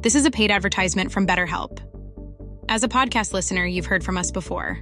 This 0.00 0.14
is 0.14 0.24
a 0.24 0.30
paid 0.30 0.52
advertisement 0.52 1.10
from 1.10 1.26
BetterHelp. 1.26 1.80
As 2.68 2.84
a 2.84 2.88
podcast 2.88 3.32
listener, 3.32 3.66
you've 3.66 3.86
heard 3.86 4.04
from 4.04 4.16
us 4.16 4.30
before. 4.30 4.78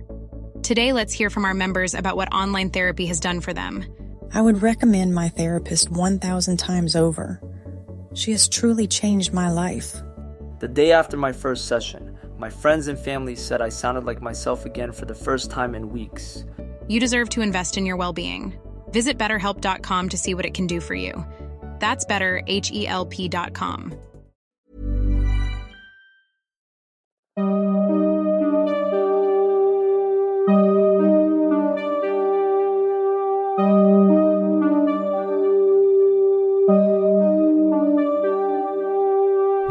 Today, 0.62 0.92
let's 0.92 1.14
hear 1.14 1.30
from 1.30 1.46
our 1.46 1.54
members 1.54 1.94
about 1.94 2.18
what 2.18 2.34
online 2.34 2.69
therapy 2.69 3.06
has 3.06 3.18
done 3.18 3.40
for 3.40 3.54
them. 3.54 3.82
I 4.34 4.42
would 4.42 4.60
recommend 4.60 5.14
my 5.14 5.30
therapist 5.30 5.90
1,000 5.90 6.58
times 6.58 6.94
over. 6.94 7.40
She 8.12 8.32
has 8.32 8.46
truly 8.46 8.87
changed 8.87 9.32
my 9.32 9.50
life. 9.50 9.96
The 10.59 10.68
day 10.68 10.93
after 10.93 11.17
my 11.17 11.33
first 11.33 11.67
session, 11.67 12.19
my 12.37 12.51
friends 12.51 12.87
and 12.89 12.98
family 12.98 13.37
said 13.37 13.62
I 13.62 13.71
sounded 13.71 14.05
like 14.05 14.21
myself 14.21 14.67
again 14.67 14.93
for 14.93 15.07
the 15.07 15.14
first 15.14 15.51
time 15.51 15.75
in 15.75 15.89
weeks. 15.89 16.45
You 16.89 17.01
deserve 17.01 17.30
to 17.30 17.41
invest 17.41 17.79
in 17.79 17.87
your 17.87 17.96
well 17.96 18.12
being. 18.12 18.53
Visit 18.91 19.17
betterhelp.com 19.17 20.11
to 20.11 20.19
see 20.19 20.35
what 20.35 20.45
it 20.45 20.53
can 20.53 20.67
do 20.67 20.79
for 20.79 20.95
you. 20.95 21.25
That's 21.80 22.05
better, 22.05 22.43
H 22.46 22.71
E 22.71 22.87
L 22.87 23.07
P.com. 23.07 23.98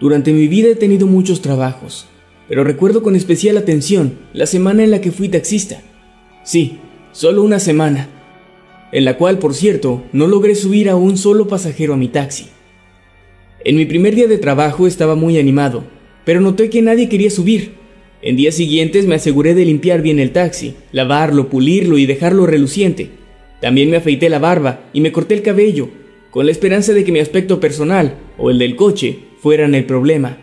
Durante 0.00 0.32
mi 0.32 0.48
vida 0.48 0.70
he 0.70 0.76
tenido 0.76 1.06
muchos 1.06 1.42
trabajos, 1.42 2.06
pero 2.48 2.64
recuerdo 2.64 3.02
con 3.02 3.16
especial 3.16 3.58
atención 3.58 4.14
la 4.32 4.46
semana 4.46 4.82
en 4.82 4.90
la 4.90 5.02
que 5.02 5.12
fui 5.12 5.28
taxista. 5.28 5.82
Sí, 6.42 6.78
solo 7.12 7.42
una 7.42 7.58
semana, 7.58 8.08
en 8.92 9.04
la 9.04 9.18
cual, 9.18 9.38
por 9.38 9.54
cierto, 9.54 10.02
no 10.12 10.26
logré 10.26 10.54
subir 10.54 10.88
a 10.88 10.96
un 10.96 11.18
solo 11.18 11.48
pasajero 11.48 11.92
a 11.92 11.96
mi 11.98 12.08
taxi. 12.08 12.46
En 13.62 13.76
mi 13.76 13.84
primer 13.84 14.14
día 14.14 14.26
de 14.26 14.38
trabajo 14.38 14.86
estaba 14.86 15.16
muy 15.16 15.38
animado, 15.38 15.84
pero 16.24 16.40
noté 16.40 16.70
que 16.70 16.80
nadie 16.80 17.10
quería 17.10 17.30
subir. 17.30 17.74
En 18.22 18.36
días 18.36 18.54
siguientes 18.54 19.06
me 19.06 19.16
aseguré 19.16 19.54
de 19.54 19.66
limpiar 19.66 20.00
bien 20.00 20.18
el 20.18 20.32
taxi, 20.32 20.76
lavarlo, 20.92 21.50
pulirlo 21.50 21.98
y 21.98 22.06
dejarlo 22.06 22.46
reluciente. 22.46 23.10
También 23.60 23.90
me 23.90 23.98
afeité 23.98 24.30
la 24.30 24.38
barba 24.38 24.88
y 24.94 25.02
me 25.02 25.12
corté 25.12 25.34
el 25.34 25.42
cabello, 25.42 25.90
con 26.30 26.46
la 26.46 26.52
esperanza 26.52 26.94
de 26.94 27.04
que 27.04 27.12
mi 27.12 27.18
aspecto 27.18 27.60
personal, 27.60 28.16
o 28.38 28.50
el 28.50 28.58
del 28.58 28.76
coche, 28.76 29.29
fueran 29.40 29.74
el 29.74 29.84
problema. 29.84 30.38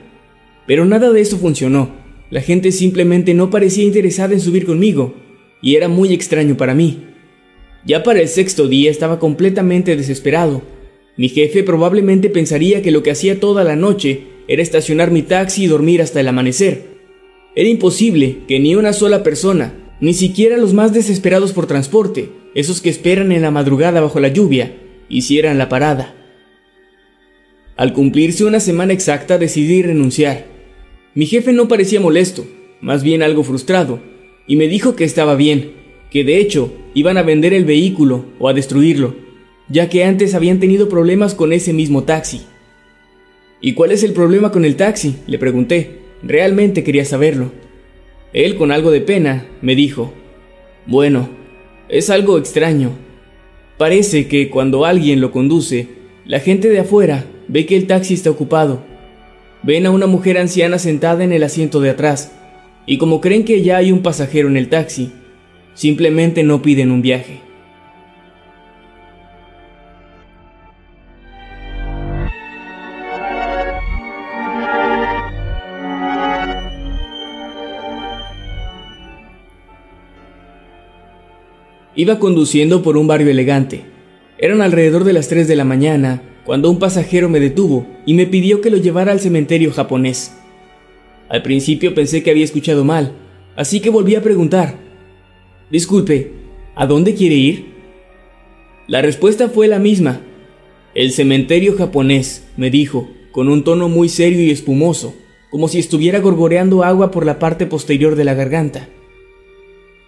Pero 0.66 0.86
nada 0.86 1.12
de 1.12 1.22
eso 1.22 1.38
funcionó. 1.38 1.92
La 2.30 2.42
gente 2.42 2.72
simplemente 2.72 3.34
no 3.34 3.50
parecía 3.50 3.86
interesada 3.86 4.34
en 4.34 4.42
subir 4.42 4.66
conmigo, 4.66 5.16
y 5.62 5.76
era 5.76 5.88
muy 5.88 6.14
extraño 6.14 6.58
para 6.58 6.74
mí. 6.74 7.04
Ya 7.86 8.04
para 8.04 8.20
el 8.20 8.28
sexto 8.28 8.68
día 8.68 8.92
estaba 8.92 9.18
completamente 9.18 9.96
desesperado. 9.96 10.62
Mi 11.16 11.30
jefe 11.30 11.64
probablemente 11.64 12.30
pensaría 12.30 12.82
que 12.82 12.92
lo 12.92 13.02
que 13.02 13.12
hacía 13.12 13.40
toda 13.40 13.64
la 13.64 13.76
noche 13.76 14.24
era 14.48 14.62
estacionar 14.62 15.10
mi 15.10 15.22
taxi 15.22 15.64
y 15.64 15.68
dormir 15.68 16.02
hasta 16.02 16.20
el 16.20 16.28
amanecer. 16.28 16.98
Era 17.56 17.70
imposible 17.70 18.40
que 18.48 18.60
ni 18.60 18.76
una 18.76 18.94
sola 18.94 19.24
persona, 19.24 19.74
ni 20.00 20.14
siquiera 20.14 20.58
los 20.58 20.74
más 20.74 20.94
desesperados 20.94 21.54
por 21.54 21.66
transporte, 21.66 22.30
esos 22.54 22.82
que 22.82 22.90
esperan 22.90 23.32
en 23.32 23.42
la 23.42 23.52
madrugada 23.52 24.02
bajo 24.02 24.20
la 24.20 24.28
lluvia, 24.28 24.76
hicieran 25.10 25.58
la 25.58 25.70
parada. 25.70 26.17
Al 27.78 27.94
cumplirse 27.94 28.44
una 28.44 28.60
semana 28.60 28.92
exacta 28.92 29.38
decidí 29.38 29.84
renunciar. 29.84 30.48
Mi 31.14 31.28
jefe 31.28 31.54
no 31.54 31.68
parecía 31.68 32.00
molesto, 32.00 32.44
más 32.82 33.04
bien 33.04 33.22
algo 33.22 33.44
frustrado, 33.44 34.00
y 34.48 34.56
me 34.56 34.68
dijo 34.68 34.96
que 34.96 35.04
estaba 35.04 35.36
bien, 35.36 35.74
que 36.10 36.24
de 36.24 36.40
hecho 36.40 36.74
iban 36.96 37.18
a 37.18 37.22
vender 37.22 37.54
el 37.54 37.66
vehículo 37.66 38.26
o 38.40 38.50
a 38.50 38.56
destruirlo, 38.56 39.14
ya 39.70 39.90
que 39.90 40.04
antes 40.04 40.34
habían 40.34 40.60
tenido 40.60 40.90
problemas 40.90 41.36
con 41.36 41.54
ese 41.54 41.72
mismo 41.72 42.04
taxi. 42.04 42.42
¿Y 43.62 43.74
cuál 43.74 43.92
es 43.92 44.02
el 44.02 44.14
problema 44.14 44.52
con 44.52 44.66
el 44.66 44.76
taxi? 44.76 45.18
le 45.28 45.38
pregunté. 45.38 46.00
Realmente 46.24 46.84
quería 46.84 47.06
saberlo. 47.06 47.52
Él, 48.34 48.56
con 48.56 48.72
algo 48.72 48.90
de 48.90 49.02
pena, 49.02 49.46
me 49.62 49.76
dijo, 49.76 50.14
Bueno, 50.88 51.30
es 51.90 52.10
algo 52.10 52.40
extraño. 52.40 52.92
Parece 53.78 54.28
que 54.28 54.50
cuando 54.50 54.86
alguien 54.86 55.22
lo 55.22 55.32
conduce, 55.32 55.90
la 56.26 56.40
gente 56.40 56.70
de 56.70 56.80
afuera 56.80 57.26
ve 57.48 57.66
que 57.66 57.76
el 57.78 57.88
taxi 57.88 58.14
está 58.14 58.30
ocupado. 58.30 58.84
Ven 59.64 59.86
a 59.86 59.92
una 59.92 60.08
mujer 60.08 60.38
anciana 60.38 60.80
sentada 60.80 61.24
en 61.24 61.34
el 61.34 61.44
asiento 61.44 61.80
de 61.80 61.90
atrás, 61.90 62.32
y 62.86 62.98
como 62.98 63.22
creen 63.22 63.44
que 63.44 63.62
ya 63.62 63.78
hay 63.78 63.92
un 63.92 64.02
pasajero 64.02 64.48
en 64.48 64.58
el 64.58 64.70
taxi, 64.70 65.12
simplemente 65.74 66.44
no 66.44 66.62
piden 66.62 66.92
un 66.92 67.02
viaje. 67.02 67.42
Iba 81.96 82.20
conduciendo 82.20 82.84
por 82.84 82.96
un 82.96 83.08
barrio 83.08 83.32
elegante. 83.32 83.86
Eran 84.38 84.62
alrededor 84.62 85.04
de 85.04 85.14
las 85.14 85.30
3 85.30 85.48
de 85.48 85.56
la 85.56 85.64
mañana 85.64 86.22
cuando 86.48 86.72
un 86.72 86.80
pasajero 86.80 87.28
me 87.28 87.42
detuvo 87.42 87.86
y 88.06 88.14
me 88.14 88.26
pidió 88.26 88.62
que 88.62 88.70
lo 88.70 88.78
llevara 88.78 89.12
al 89.12 89.20
cementerio 89.20 89.70
japonés. 89.74 90.34
Al 91.28 91.42
principio 91.42 91.94
pensé 91.94 92.24
que 92.24 92.32
había 92.32 92.46
escuchado 92.46 92.86
mal, 92.86 93.12
así 93.58 93.82
que 93.82 93.90
volví 93.90 94.16
a 94.16 94.24
preguntar. 94.24 94.76
Disculpe, 95.70 96.32
¿a 96.74 96.88
dónde 96.88 97.16
quiere 97.16 97.36
ir? 97.36 97.66
La 98.88 99.02
respuesta 99.02 99.50
fue 99.50 99.68
la 99.68 99.78
misma. 99.78 100.22
El 100.96 101.12
cementerio 101.12 101.76
japonés, 101.76 102.48
me 102.56 102.70
dijo, 102.70 103.10
con 103.34 103.50
un 103.50 103.66
tono 103.66 103.90
muy 103.90 104.08
serio 104.08 104.42
y 104.42 104.50
espumoso, 104.50 105.16
como 105.52 105.68
si 105.68 105.80
estuviera 105.80 106.22
gorgoreando 106.22 106.86
agua 106.86 107.12
por 107.12 107.26
la 107.26 107.40
parte 107.40 107.66
posterior 107.66 108.16
de 108.16 108.24
la 108.24 108.36
garganta. 108.36 108.88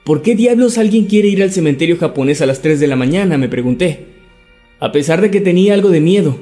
¿Por 0.06 0.22
qué 0.22 0.36
diablos 0.36 0.78
alguien 0.78 1.04
quiere 1.04 1.28
ir 1.28 1.44
al 1.44 1.52
cementerio 1.52 1.98
japonés 1.98 2.42
a 2.42 2.46
las 2.46 2.62
3 2.62 2.80
de 2.80 2.88
la 2.88 2.96
mañana? 2.96 3.38
me 3.38 3.50
pregunté. 3.50 4.19
A 4.82 4.94
pesar 4.94 5.20
de 5.20 5.30
que 5.30 5.42
tenía 5.42 5.74
algo 5.74 5.90
de 5.90 6.00
miedo, 6.00 6.38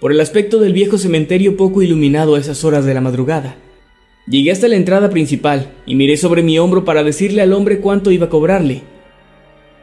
por 0.00 0.12
el 0.12 0.20
aspecto 0.20 0.58
del 0.58 0.72
viejo 0.72 0.96
cementerio 0.96 1.58
poco 1.58 1.82
iluminado 1.82 2.34
a 2.34 2.40
esas 2.40 2.64
horas 2.64 2.86
de 2.86 2.94
la 2.94 3.02
madrugada. 3.02 3.56
Llegué 4.26 4.50
hasta 4.50 4.66
la 4.66 4.76
entrada 4.76 5.10
principal 5.10 5.74
y 5.84 5.94
miré 5.94 6.16
sobre 6.16 6.42
mi 6.42 6.58
hombro 6.58 6.86
para 6.86 7.04
decirle 7.04 7.42
al 7.42 7.52
hombre 7.52 7.80
cuánto 7.80 8.10
iba 8.10 8.26
a 8.26 8.30
cobrarle. 8.30 8.80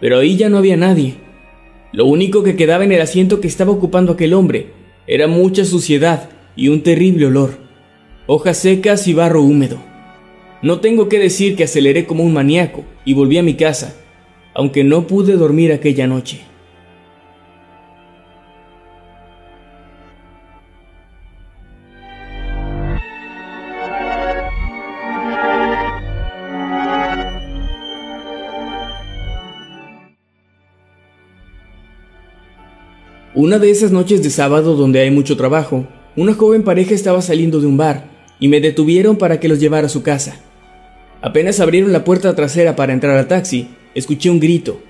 Pero 0.02 0.18
ahí 0.18 0.38
ya 0.38 0.50
no 0.50 0.58
había 0.58 0.76
nadie. 0.76 1.16
Lo 1.94 2.06
único 2.06 2.42
que 2.42 2.56
quedaba 2.56 2.84
en 2.84 2.92
el 2.92 3.02
asiento 3.02 3.42
que 3.42 3.48
estaba 3.48 3.72
ocupando 3.72 4.14
aquel 4.14 4.34
hombre 4.34 4.72
era 5.06 5.28
mucha 5.28 5.64
suciedad 5.64 6.30
y 6.56 6.70
un 6.70 6.82
terrible 6.82 7.28
olor, 7.28 7.60
hojas 8.26 8.58
secas 8.58 9.08
y 9.08 9.14
barro 9.14 9.44
húmedo. 9.44 9.78
No 10.64 10.80
tengo 10.80 11.10
que 11.10 11.20
decir 11.20 11.56
que 11.56 11.66
aceleré 11.66 12.08
como 12.08 12.24
un 12.24 12.34
maníaco 12.34 12.84
y 13.06 13.14
volví 13.14 13.38
a 13.38 13.44
mi 13.44 13.54
casa, 13.54 13.96
aunque 14.56 14.84
no 14.84 15.06
pude 15.06 15.34
dormir 15.34 15.72
aquella 15.72 16.08
noche. 16.08 16.49
Una 33.42 33.58
de 33.58 33.72
esas 33.72 33.94
noches 33.94 34.22
de 34.22 34.32
sábado 34.32 34.76
donde 34.76 35.00
hay 35.00 35.12
mucho 35.12 35.38
trabajo, 35.38 35.88
una 36.18 36.34
joven 36.34 36.62
pareja 36.64 36.94
estaba 36.94 37.22
saliendo 37.22 37.62
de 37.62 37.68
un 37.68 37.78
bar 37.78 38.10
y 38.38 38.50
me 38.50 38.60
detuvieron 38.60 39.16
para 39.16 39.40
que 39.40 39.48
los 39.48 39.62
llevara 39.62 39.88
a 39.88 39.90
su 39.90 40.04
casa. 40.04 40.42
Apenas 41.22 41.62
abrieron 41.62 41.94
la 41.94 42.04
puerta 42.04 42.36
trasera 42.36 42.76
para 42.76 42.92
entrar 42.92 43.18
al 43.18 43.30
taxi, 43.30 43.70
escuché 43.96 44.30
un 44.30 44.42
grito. 44.42 44.82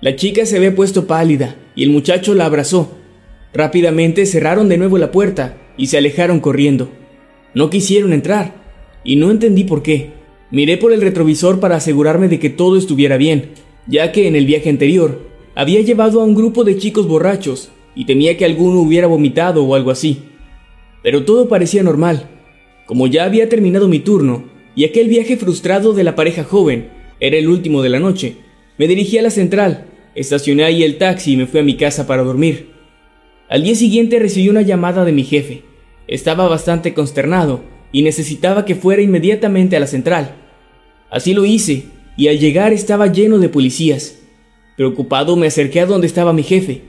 La 0.00 0.14
chica 0.14 0.46
se 0.46 0.56
había 0.56 0.72
puesto 0.72 1.08
pálida 1.08 1.56
y 1.74 1.82
el 1.82 1.90
muchacho 1.90 2.32
la 2.34 2.46
abrazó. 2.46 2.96
Rápidamente 3.52 4.24
cerraron 4.24 4.68
de 4.68 4.78
nuevo 4.78 4.96
la 4.96 5.10
puerta 5.10 5.56
y 5.76 5.88
se 5.88 5.98
alejaron 5.98 6.38
corriendo. 6.38 6.90
No 7.54 7.70
quisieron 7.70 8.12
entrar 8.12 8.54
y 9.02 9.16
no 9.16 9.32
entendí 9.32 9.64
por 9.64 9.82
qué. 9.82 10.12
Miré 10.52 10.76
por 10.76 10.92
el 10.92 11.00
retrovisor 11.00 11.58
para 11.58 11.74
asegurarme 11.74 12.28
de 12.28 12.38
que 12.38 12.50
todo 12.50 12.76
estuviera 12.76 13.16
bien, 13.16 13.50
ya 13.88 14.12
que 14.12 14.28
en 14.28 14.36
el 14.36 14.46
viaje 14.46 14.70
anterior 14.70 15.33
había 15.54 15.80
llevado 15.80 16.20
a 16.20 16.24
un 16.24 16.34
grupo 16.34 16.64
de 16.64 16.76
chicos 16.78 17.06
borrachos 17.06 17.70
y 17.94 18.06
temía 18.06 18.36
que 18.36 18.44
alguno 18.44 18.80
hubiera 18.80 19.06
vomitado 19.06 19.64
o 19.64 19.74
algo 19.74 19.90
así. 19.90 20.22
Pero 21.02 21.24
todo 21.24 21.48
parecía 21.48 21.82
normal. 21.82 22.28
Como 22.86 23.06
ya 23.06 23.24
había 23.24 23.48
terminado 23.48 23.88
mi 23.88 24.00
turno 24.00 24.44
y 24.74 24.84
aquel 24.84 25.08
viaje 25.08 25.36
frustrado 25.36 25.92
de 25.92 26.04
la 26.04 26.14
pareja 26.14 26.44
joven 26.44 26.90
era 27.20 27.36
el 27.36 27.48
último 27.48 27.82
de 27.82 27.88
la 27.88 28.00
noche, 28.00 28.36
me 28.76 28.88
dirigí 28.88 29.18
a 29.18 29.22
la 29.22 29.30
central, 29.30 29.86
estacioné 30.14 30.64
ahí 30.64 30.82
el 30.82 30.98
taxi 30.98 31.32
y 31.32 31.36
me 31.36 31.46
fui 31.46 31.60
a 31.60 31.64
mi 31.64 31.76
casa 31.76 32.06
para 32.06 32.24
dormir. 32.24 32.70
Al 33.48 33.62
día 33.62 33.74
siguiente 33.74 34.18
recibí 34.18 34.48
una 34.48 34.62
llamada 34.62 35.04
de 35.04 35.12
mi 35.12 35.22
jefe. 35.22 35.62
Estaba 36.08 36.48
bastante 36.48 36.92
consternado 36.92 37.62
y 37.92 38.02
necesitaba 38.02 38.64
que 38.64 38.74
fuera 38.74 39.02
inmediatamente 39.02 39.76
a 39.76 39.80
la 39.80 39.86
central. 39.86 40.34
Así 41.10 41.32
lo 41.34 41.44
hice, 41.44 41.84
y 42.16 42.28
al 42.28 42.38
llegar 42.38 42.72
estaba 42.72 43.06
lleno 43.06 43.38
de 43.38 43.48
policías. 43.48 44.23
Preocupado 44.76 45.36
me 45.36 45.46
acerqué 45.46 45.80
a 45.80 45.86
donde 45.86 46.06
estaba 46.06 46.32
mi 46.32 46.42
jefe. 46.42 46.82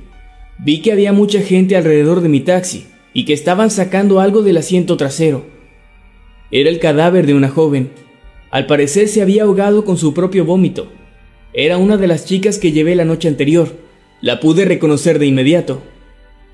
Vi 0.58 0.82
que 0.82 0.92
había 0.92 1.14
mucha 1.14 1.42
gente 1.42 1.76
alrededor 1.76 2.22
de 2.22 2.30
mi 2.30 2.40
taxi 2.40 2.88
y 3.14 3.26
que 3.26 3.34
estaban 3.34 3.70
sacando 3.70 4.20
algo 4.20 4.42
del 4.42 4.58
asiento 4.58 4.98
trasero. 4.98 5.46
Era 6.52 6.70
el 6.70 6.80
cadáver 6.80 7.28
de 7.28 7.34
una 7.34 7.50
joven. 7.50 7.92
Al 8.50 8.66
parecer 8.66 9.08
se 9.08 9.22
había 9.22 9.44
ahogado 9.44 9.86
con 9.86 9.98
su 9.98 10.14
propio 10.14 10.46
vómito. 10.46 10.92
Era 11.54 11.78
una 11.78 11.98
de 11.98 12.08
las 12.08 12.26
chicas 12.26 12.58
que 12.58 12.72
llevé 12.72 12.96
la 12.96 13.06
noche 13.06 13.28
anterior. 13.28 13.78
La 14.22 14.40
pude 14.40 14.66
reconocer 14.66 15.20
de 15.20 15.28
inmediato. 15.28 15.82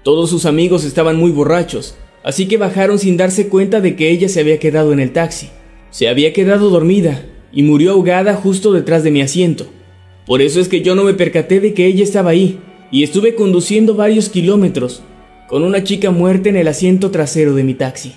Todos 0.03 0.29
sus 0.29 0.45
amigos 0.45 0.83
estaban 0.83 1.15
muy 1.15 1.31
borrachos, 1.31 1.95
así 2.23 2.47
que 2.47 2.57
bajaron 2.57 2.99
sin 2.99 3.17
darse 3.17 3.47
cuenta 3.47 3.81
de 3.81 3.95
que 3.95 4.09
ella 4.09 4.27
se 4.27 4.39
había 4.39 4.59
quedado 4.59 4.91
en 4.93 4.99
el 4.99 5.13
taxi. 5.13 5.49
Se 5.91 6.07
había 6.07 6.33
quedado 6.33 6.69
dormida 6.69 7.25
y 7.51 7.63
murió 7.63 7.91
ahogada 7.91 8.33
justo 8.35 8.73
detrás 8.73 9.03
de 9.03 9.11
mi 9.11 9.21
asiento. 9.21 9.67
Por 10.31 10.41
eso 10.41 10.61
es 10.61 10.69
que 10.69 10.81
yo 10.81 10.95
no 10.95 11.03
me 11.03 11.13
percaté 11.13 11.59
de 11.59 11.73
que 11.73 11.85
ella 11.85 12.05
estaba 12.05 12.29
ahí 12.29 12.57
y 12.89 13.03
estuve 13.03 13.35
conduciendo 13.35 13.95
varios 13.95 14.29
kilómetros 14.29 15.03
con 15.49 15.61
una 15.61 15.83
chica 15.83 16.09
muerta 16.09 16.47
en 16.47 16.55
el 16.55 16.69
asiento 16.69 17.11
trasero 17.11 17.53
de 17.53 17.65
mi 17.65 17.73
taxi. 17.73 18.13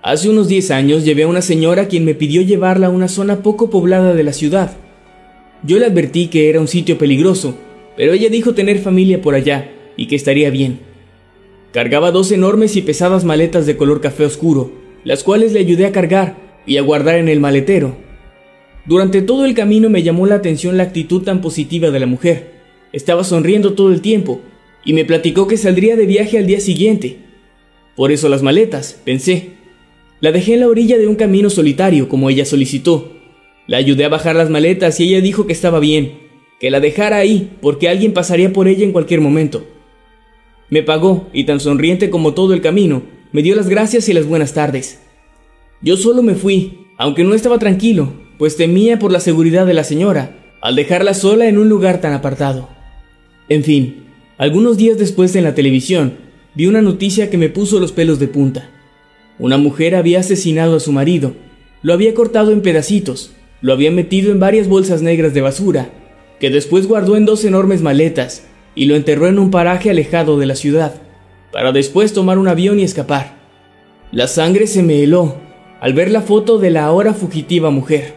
Hace 0.00 0.28
unos 0.28 0.46
10 0.46 0.70
años 0.70 1.04
llevé 1.04 1.24
a 1.24 1.26
una 1.26 1.42
señora 1.42 1.88
quien 1.88 2.04
me 2.04 2.14
pidió 2.14 2.40
llevarla 2.40 2.86
a 2.86 2.90
una 2.90 3.08
zona 3.08 3.42
poco 3.42 3.68
poblada 3.68 4.14
de 4.14 4.22
la 4.22 4.32
ciudad. 4.32 4.76
Yo 5.62 5.78
le 5.78 5.86
advertí 5.86 6.28
que 6.28 6.48
era 6.48 6.60
un 6.60 6.68
sitio 6.68 6.96
peligroso, 6.96 7.56
pero 7.96 8.12
ella 8.12 8.30
dijo 8.30 8.54
tener 8.54 8.78
familia 8.78 9.20
por 9.20 9.34
allá 9.34 9.70
y 9.96 10.06
que 10.06 10.16
estaría 10.16 10.50
bien. 10.50 10.80
Cargaba 11.72 12.10
dos 12.10 12.32
enormes 12.32 12.76
y 12.76 12.82
pesadas 12.82 13.24
maletas 13.24 13.66
de 13.66 13.76
color 13.76 14.00
café 14.00 14.24
oscuro, 14.24 14.72
las 15.04 15.22
cuales 15.22 15.52
le 15.52 15.60
ayudé 15.60 15.86
a 15.86 15.92
cargar 15.92 16.36
y 16.66 16.78
a 16.78 16.82
guardar 16.82 17.16
en 17.16 17.28
el 17.28 17.40
maletero. 17.40 17.96
Durante 18.86 19.22
todo 19.22 19.44
el 19.44 19.54
camino 19.54 19.90
me 19.90 20.02
llamó 20.02 20.26
la 20.26 20.36
atención 20.36 20.76
la 20.76 20.84
actitud 20.84 21.22
tan 21.22 21.40
positiva 21.40 21.90
de 21.90 22.00
la 22.00 22.06
mujer. 22.06 22.52
Estaba 22.92 23.22
sonriendo 23.22 23.74
todo 23.74 23.92
el 23.92 24.00
tiempo 24.00 24.40
y 24.84 24.94
me 24.94 25.04
platicó 25.04 25.46
que 25.46 25.58
saldría 25.58 25.94
de 25.96 26.06
viaje 26.06 26.38
al 26.38 26.46
día 26.46 26.60
siguiente. 26.60 27.18
Por 27.94 28.12
eso 28.12 28.28
las 28.28 28.42
maletas, 28.42 28.98
pensé. 29.04 29.50
La 30.20 30.32
dejé 30.32 30.54
en 30.54 30.60
la 30.60 30.68
orilla 30.68 30.98
de 30.98 31.06
un 31.06 31.16
camino 31.16 31.50
solitario, 31.50 32.08
como 32.08 32.30
ella 32.30 32.44
solicitó. 32.44 33.19
La 33.70 33.76
ayudé 33.76 34.04
a 34.04 34.08
bajar 34.08 34.34
las 34.34 34.50
maletas 34.50 34.98
y 34.98 35.04
ella 35.04 35.20
dijo 35.20 35.46
que 35.46 35.52
estaba 35.52 35.78
bien, 35.78 36.18
que 36.58 36.72
la 36.72 36.80
dejara 36.80 37.18
ahí 37.18 37.56
porque 37.60 37.88
alguien 37.88 38.12
pasaría 38.12 38.52
por 38.52 38.66
ella 38.66 38.82
en 38.82 38.90
cualquier 38.90 39.20
momento. 39.20 39.64
Me 40.70 40.82
pagó 40.82 41.28
y 41.32 41.44
tan 41.44 41.60
sonriente 41.60 42.10
como 42.10 42.34
todo 42.34 42.52
el 42.52 42.62
camino, 42.62 43.04
me 43.30 43.42
dio 43.42 43.54
las 43.54 43.68
gracias 43.68 44.08
y 44.08 44.12
las 44.12 44.26
buenas 44.26 44.54
tardes. 44.54 45.00
Yo 45.82 45.96
solo 45.96 46.20
me 46.20 46.34
fui, 46.34 46.88
aunque 46.98 47.22
no 47.22 47.32
estaba 47.32 47.60
tranquilo, 47.60 48.12
pues 48.38 48.56
temía 48.56 48.98
por 48.98 49.12
la 49.12 49.20
seguridad 49.20 49.68
de 49.68 49.74
la 49.74 49.84
señora, 49.84 50.56
al 50.60 50.74
dejarla 50.74 51.14
sola 51.14 51.48
en 51.48 51.56
un 51.56 51.68
lugar 51.68 52.00
tan 52.00 52.12
apartado. 52.12 52.68
En 53.48 53.62
fin, 53.62 54.06
algunos 54.36 54.78
días 54.78 54.98
después 54.98 55.36
en 55.36 55.44
la 55.44 55.54
televisión, 55.54 56.14
vi 56.56 56.66
una 56.66 56.82
noticia 56.82 57.30
que 57.30 57.38
me 57.38 57.50
puso 57.50 57.78
los 57.78 57.92
pelos 57.92 58.18
de 58.18 58.26
punta. 58.26 58.68
Una 59.38 59.58
mujer 59.58 59.94
había 59.94 60.18
asesinado 60.18 60.74
a 60.74 60.80
su 60.80 60.90
marido, 60.90 61.34
lo 61.82 61.92
había 61.92 62.14
cortado 62.14 62.50
en 62.50 62.62
pedacitos, 62.62 63.36
lo 63.60 63.72
había 63.72 63.90
metido 63.90 64.32
en 64.32 64.40
varias 64.40 64.68
bolsas 64.68 65.02
negras 65.02 65.34
de 65.34 65.40
basura, 65.40 65.90
que 66.38 66.50
después 66.50 66.86
guardó 66.86 67.16
en 67.16 67.26
dos 67.26 67.44
enormes 67.44 67.82
maletas 67.82 68.46
y 68.74 68.86
lo 68.86 68.96
enterró 68.96 69.28
en 69.28 69.38
un 69.38 69.50
paraje 69.50 69.90
alejado 69.90 70.38
de 70.38 70.46
la 70.46 70.56
ciudad, 70.56 70.94
para 71.52 71.72
después 71.72 72.12
tomar 72.12 72.38
un 72.38 72.48
avión 72.48 72.78
y 72.78 72.84
escapar. 72.84 73.38
La 74.12 74.26
sangre 74.26 74.66
se 74.66 74.82
me 74.82 75.02
heló 75.02 75.36
al 75.80 75.94
ver 75.94 76.10
la 76.10 76.22
foto 76.22 76.58
de 76.58 76.70
la 76.70 76.84
ahora 76.84 77.14
fugitiva 77.14 77.70
mujer. 77.70 78.14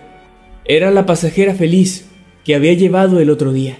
Era 0.65 0.91
la 0.91 1.05
pasajera 1.05 1.53
feliz 1.55 2.09
que 2.43 2.55
había 2.55 2.73
llevado 2.73 3.19
el 3.19 3.29
otro 3.29 3.53
día. 3.53 3.77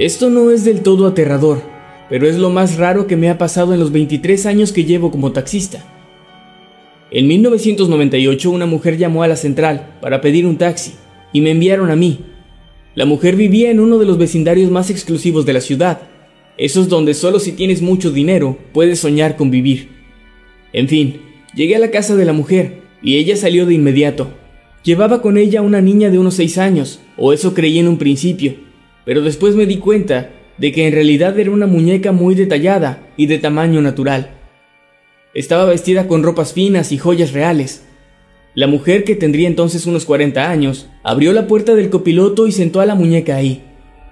Esto 0.00 0.30
no 0.30 0.50
es 0.50 0.64
del 0.64 0.80
todo 0.80 1.06
aterrador, 1.06 1.60
pero 2.08 2.26
es 2.26 2.38
lo 2.38 2.48
más 2.48 2.78
raro 2.78 3.06
que 3.06 3.18
me 3.18 3.28
ha 3.28 3.36
pasado 3.36 3.74
en 3.74 3.80
los 3.80 3.92
23 3.92 4.46
años 4.46 4.72
que 4.72 4.86
llevo 4.86 5.10
como 5.10 5.32
taxista. 5.32 5.84
En 7.10 7.28
1998 7.28 8.50
una 8.50 8.64
mujer 8.64 8.96
llamó 8.96 9.22
a 9.22 9.28
la 9.28 9.36
central 9.36 9.98
para 10.00 10.22
pedir 10.22 10.46
un 10.46 10.56
taxi 10.56 10.92
y 11.34 11.42
me 11.42 11.50
enviaron 11.50 11.90
a 11.90 11.96
mí. 11.96 12.20
La 12.94 13.04
mujer 13.04 13.36
vivía 13.36 13.70
en 13.70 13.78
uno 13.78 13.98
de 13.98 14.06
los 14.06 14.16
vecindarios 14.16 14.70
más 14.70 14.88
exclusivos 14.88 15.44
de 15.44 15.52
la 15.52 15.60
ciudad, 15.60 16.00
esos 16.56 16.88
donde 16.88 17.12
solo 17.12 17.38
si 17.38 17.52
tienes 17.52 17.82
mucho 17.82 18.10
dinero 18.10 18.56
puedes 18.72 19.00
soñar 19.00 19.36
con 19.36 19.50
vivir. 19.50 19.90
En 20.72 20.88
fin, 20.88 21.20
llegué 21.54 21.76
a 21.76 21.78
la 21.78 21.90
casa 21.90 22.16
de 22.16 22.24
la 22.24 22.32
mujer 22.32 22.84
y 23.02 23.18
ella 23.18 23.36
salió 23.36 23.66
de 23.66 23.74
inmediato. 23.74 24.30
Llevaba 24.82 25.20
con 25.20 25.36
ella 25.36 25.60
una 25.60 25.82
niña 25.82 26.08
de 26.08 26.18
unos 26.18 26.36
6 26.36 26.56
años, 26.56 27.00
o 27.18 27.34
eso 27.34 27.52
creí 27.52 27.78
en 27.78 27.86
un 27.86 27.98
principio, 27.98 28.69
pero 29.04 29.22
después 29.22 29.54
me 29.54 29.66
di 29.66 29.78
cuenta 29.78 30.30
de 30.58 30.72
que 30.72 30.86
en 30.86 30.92
realidad 30.92 31.38
era 31.38 31.50
una 31.50 31.66
muñeca 31.66 32.12
muy 32.12 32.34
detallada 32.34 33.08
y 33.16 33.26
de 33.26 33.38
tamaño 33.38 33.80
natural. 33.80 34.30
Estaba 35.32 35.64
vestida 35.64 36.06
con 36.06 36.22
ropas 36.22 36.52
finas 36.52 36.92
y 36.92 36.98
joyas 36.98 37.32
reales. 37.32 37.84
La 38.54 38.66
mujer, 38.66 39.04
que 39.04 39.14
tendría 39.14 39.48
entonces 39.48 39.86
unos 39.86 40.04
40 40.04 40.50
años, 40.50 40.88
abrió 41.02 41.32
la 41.32 41.46
puerta 41.46 41.74
del 41.74 41.88
copiloto 41.88 42.46
y 42.46 42.52
sentó 42.52 42.80
a 42.80 42.86
la 42.86 42.94
muñeca 42.94 43.36
ahí. 43.36 43.62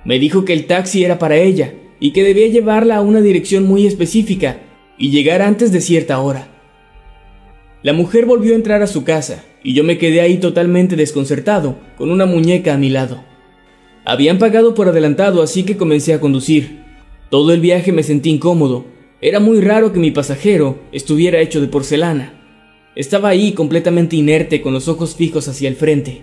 Me 0.04 0.18
dijo 0.18 0.44
que 0.44 0.52
el 0.52 0.66
taxi 0.66 1.04
era 1.04 1.18
para 1.18 1.36
ella 1.36 1.74
y 2.00 2.12
que 2.12 2.22
debía 2.22 2.46
llevarla 2.46 2.96
a 2.96 3.00
una 3.02 3.20
dirección 3.20 3.66
muy 3.66 3.86
específica 3.86 4.60
y 4.96 5.10
llegar 5.10 5.42
antes 5.42 5.72
de 5.72 5.80
cierta 5.80 6.20
hora. 6.20 6.48
La 7.82 7.92
mujer 7.92 8.24
volvió 8.24 8.52
a 8.52 8.56
entrar 8.56 8.82
a 8.82 8.86
su 8.86 9.04
casa 9.04 9.44
y 9.62 9.74
yo 9.74 9.84
me 9.84 9.98
quedé 9.98 10.20
ahí 10.20 10.38
totalmente 10.38 10.96
desconcertado, 10.96 11.76
con 11.96 12.10
una 12.10 12.26
muñeca 12.26 12.74
a 12.74 12.78
mi 12.78 12.90
lado. 12.90 13.27
Habían 14.08 14.38
pagado 14.38 14.72
por 14.74 14.88
adelantado, 14.88 15.42
así 15.42 15.64
que 15.64 15.76
comencé 15.76 16.14
a 16.14 16.18
conducir. 16.18 16.82
Todo 17.28 17.52
el 17.52 17.60
viaje 17.60 17.92
me 17.92 18.02
sentí 18.02 18.30
incómodo. 18.30 18.86
Era 19.20 19.38
muy 19.38 19.60
raro 19.60 19.92
que 19.92 19.98
mi 19.98 20.10
pasajero 20.10 20.78
estuviera 20.92 21.40
hecho 21.40 21.60
de 21.60 21.68
porcelana. 21.68 22.32
Estaba 22.96 23.28
ahí 23.28 23.52
completamente 23.52 24.16
inerte 24.16 24.62
con 24.62 24.72
los 24.72 24.88
ojos 24.88 25.14
fijos 25.14 25.46
hacia 25.46 25.68
el 25.68 25.76
frente. 25.76 26.22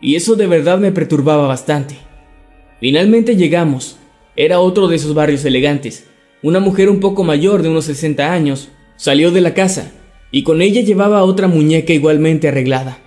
Y 0.00 0.14
eso 0.14 0.36
de 0.36 0.46
verdad 0.46 0.78
me 0.78 0.92
perturbaba 0.92 1.48
bastante. 1.48 1.96
Finalmente 2.78 3.34
llegamos. 3.34 3.98
Era 4.36 4.60
otro 4.60 4.86
de 4.86 4.94
esos 4.94 5.12
barrios 5.12 5.44
elegantes. 5.44 6.06
Una 6.40 6.60
mujer 6.60 6.88
un 6.88 7.00
poco 7.00 7.24
mayor 7.24 7.62
de 7.62 7.68
unos 7.68 7.86
60 7.86 8.32
años 8.32 8.68
salió 8.94 9.32
de 9.32 9.40
la 9.40 9.54
casa 9.54 9.90
y 10.30 10.44
con 10.44 10.62
ella 10.62 10.82
llevaba 10.82 11.24
otra 11.24 11.48
muñeca 11.48 11.92
igualmente 11.92 12.46
arreglada. 12.46 13.00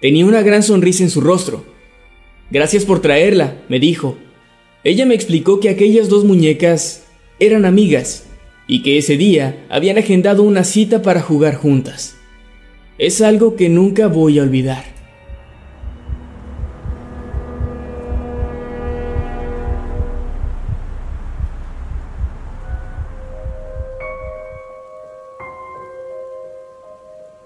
Tenía 0.00 0.26
una 0.26 0.42
gran 0.42 0.62
sonrisa 0.62 1.02
en 1.02 1.10
su 1.10 1.20
rostro 1.20 1.73
Gracias 2.50 2.84
por 2.84 3.00
traerla, 3.00 3.56
me 3.68 3.80
dijo. 3.80 4.16
Ella 4.84 5.06
me 5.06 5.14
explicó 5.14 5.60
que 5.60 5.70
aquellas 5.70 6.08
dos 6.08 6.24
muñecas 6.24 7.04
eran 7.38 7.64
amigas 7.64 8.26
y 8.66 8.82
que 8.82 8.98
ese 8.98 9.16
día 9.16 9.64
habían 9.70 9.98
agendado 9.98 10.42
una 10.42 10.64
cita 10.64 11.02
para 11.02 11.20
jugar 11.20 11.54
juntas. 11.54 12.16
Es 12.98 13.22
algo 13.22 13.56
que 13.56 13.68
nunca 13.68 14.06
voy 14.06 14.38
a 14.38 14.42
olvidar. 14.42 14.94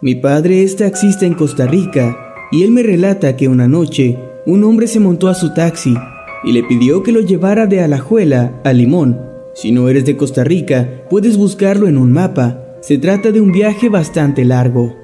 Mi 0.00 0.14
padre 0.14 0.62
es 0.62 0.76
taxista 0.76 1.26
en 1.26 1.34
Costa 1.34 1.66
Rica 1.66 2.16
y 2.52 2.62
él 2.62 2.70
me 2.70 2.84
relata 2.84 3.36
que 3.36 3.48
una 3.48 3.66
noche 3.66 4.16
un 4.48 4.64
hombre 4.64 4.86
se 4.86 4.98
montó 4.98 5.28
a 5.28 5.34
su 5.34 5.52
taxi 5.52 5.94
y 6.42 6.52
le 6.52 6.62
pidió 6.62 7.02
que 7.02 7.12
lo 7.12 7.20
llevara 7.20 7.66
de 7.66 7.82
Alajuela 7.82 8.62
a 8.64 8.72
Limón. 8.72 9.20
Si 9.52 9.72
no 9.72 9.90
eres 9.90 10.06
de 10.06 10.16
Costa 10.16 10.42
Rica, 10.42 11.04
puedes 11.10 11.36
buscarlo 11.36 11.86
en 11.86 11.98
un 11.98 12.12
mapa. 12.12 12.64
Se 12.80 12.96
trata 12.96 13.30
de 13.30 13.42
un 13.42 13.52
viaje 13.52 13.90
bastante 13.90 14.46
largo. 14.46 14.96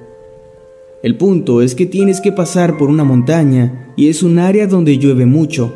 El 1.03 1.15
punto 1.15 1.61
es 1.61 1.75
que 1.75 1.85
tienes 1.85 2.21
que 2.21 2.31
pasar 2.31 2.75
por 2.79 2.89
una 2.89 3.03
montaña 3.03 3.93
y 3.95 4.09
es 4.09 4.23
un 4.23 4.39
área 4.39 4.65
donde 4.65 4.97
llueve 4.97 5.27
mucho. 5.27 5.71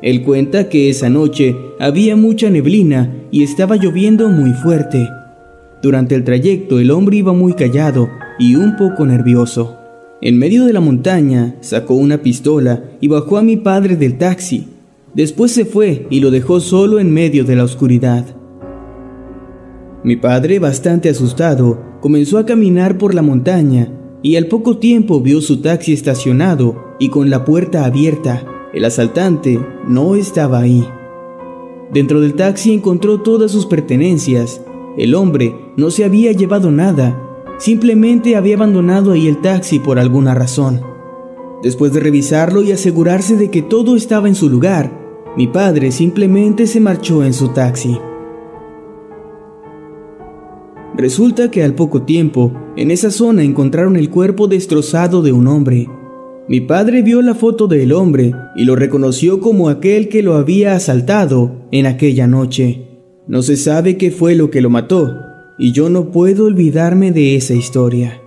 Él 0.00 0.22
cuenta 0.22 0.68
que 0.68 0.88
esa 0.90 1.08
noche 1.08 1.56
había 1.80 2.14
mucha 2.14 2.50
neblina 2.50 3.12
y 3.32 3.42
estaba 3.42 3.74
lloviendo 3.74 4.28
muy 4.28 4.52
fuerte. 4.52 5.08
Durante 5.82 6.14
el 6.14 6.22
trayecto 6.22 6.78
el 6.78 6.92
hombre 6.92 7.16
iba 7.16 7.32
muy 7.32 7.54
callado 7.54 8.08
y 8.38 8.54
un 8.54 8.76
poco 8.76 9.04
nervioso. 9.06 9.79
En 10.22 10.38
medio 10.38 10.66
de 10.66 10.74
la 10.74 10.80
montaña 10.80 11.56
sacó 11.60 11.94
una 11.94 12.18
pistola 12.18 12.84
y 13.00 13.08
bajó 13.08 13.38
a 13.38 13.42
mi 13.42 13.56
padre 13.56 13.96
del 13.96 14.18
taxi. 14.18 14.68
Después 15.14 15.50
se 15.50 15.64
fue 15.64 16.06
y 16.10 16.20
lo 16.20 16.30
dejó 16.30 16.60
solo 16.60 16.98
en 16.98 17.10
medio 17.10 17.44
de 17.44 17.56
la 17.56 17.64
oscuridad. 17.64 18.36
Mi 20.04 20.16
padre, 20.16 20.58
bastante 20.58 21.08
asustado, 21.08 21.80
comenzó 22.02 22.36
a 22.36 22.44
caminar 22.44 22.98
por 22.98 23.14
la 23.14 23.22
montaña 23.22 23.92
y 24.22 24.36
al 24.36 24.46
poco 24.46 24.76
tiempo 24.76 25.22
vio 25.22 25.40
su 25.40 25.62
taxi 25.62 25.94
estacionado 25.94 26.76
y 26.98 27.08
con 27.08 27.30
la 27.30 27.46
puerta 27.46 27.86
abierta. 27.86 28.44
El 28.74 28.84
asaltante 28.84 29.58
no 29.88 30.16
estaba 30.16 30.60
ahí. 30.60 30.86
Dentro 31.94 32.20
del 32.20 32.34
taxi 32.34 32.74
encontró 32.74 33.22
todas 33.22 33.50
sus 33.50 33.64
pertenencias. 33.64 34.60
El 34.98 35.14
hombre 35.14 35.54
no 35.78 35.90
se 35.90 36.04
había 36.04 36.32
llevado 36.32 36.70
nada, 36.70 37.29
simplemente 37.60 38.34
había 38.34 38.56
abandonado 38.56 39.12
ahí 39.12 39.28
el 39.28 39.40
taxi 39.40 39.78
por 39.78 39.98
alguna 39.98 40.34
razón. 40.34 40.80
Después 41.62 41.92
de 41.92 42.00
revisarlo 42.00 42.62
y 42.62 42.72
asegurarse 42.72 43.36
de 43.36 43.50
que 43.50 43.60
todo 43.60 43.94
estaba 43.94 44.28
en 44.28 44.34
su 44.34 44.48
lugar, 44.48 44.90
mi 45.36 45.46
padre 45.46 45.92
simplemente 45.92 46.66
se 46.66 46.80
marchó 46.80 47.22
en 47.22 47.34
su 47.34 47.48
taxi. 47.48 47.98
Resulta 50.96 51.50
que 51.50 51.62
al 51.62 51.74
poco 51.74 52.02
tiempo, 52.02 52.52
en 52.76 52.90
esa 52.90 53.10
zona 53.10 53.42
encontraron 53.42 53.96
el 53.96 54.10
cuerpo 54.10 54.48
destrozado 54.48 55.22
de 55.22 55.32
un 55.32 55.46
hombre. 55.46 55.86
Mi 56.48 56.60
padre 56.60 57.02
vio 57.02 57.22
la 57.22 57.34
foto 57.34 57.68
del 57.68 57.92
hombre 57.92 58.32
y 58.56 58.64
lo 58.64 58.74
reconoció 58.74 59.38
como 59.38 59.68
aquel 59.68 60.08
que 60.08 60.22
lo 60.22 60.34
había 60.34 60.74
asaltado 60.74 61.52
en 61.70 61.86
aquella 61.86 62.26
noche. 62.26 62.86
No 63.28 63.42
se 63.42 63.56
sabe 63.56 63.96
qué 63.98 64.10
fue 64.10 64.34
lo 64.34 64.50
que 64.50 64.60
lo 64.60 64.70
mató, 64.70 65.29
y 65.60 65.72
yo 65.72 65.90
no 65.90 66.10
puedo 66.10 66.46
olvidarme 66.46 67.12
de 67.12 67.36
esa 67.36 67.52
historia. 67.52 68.22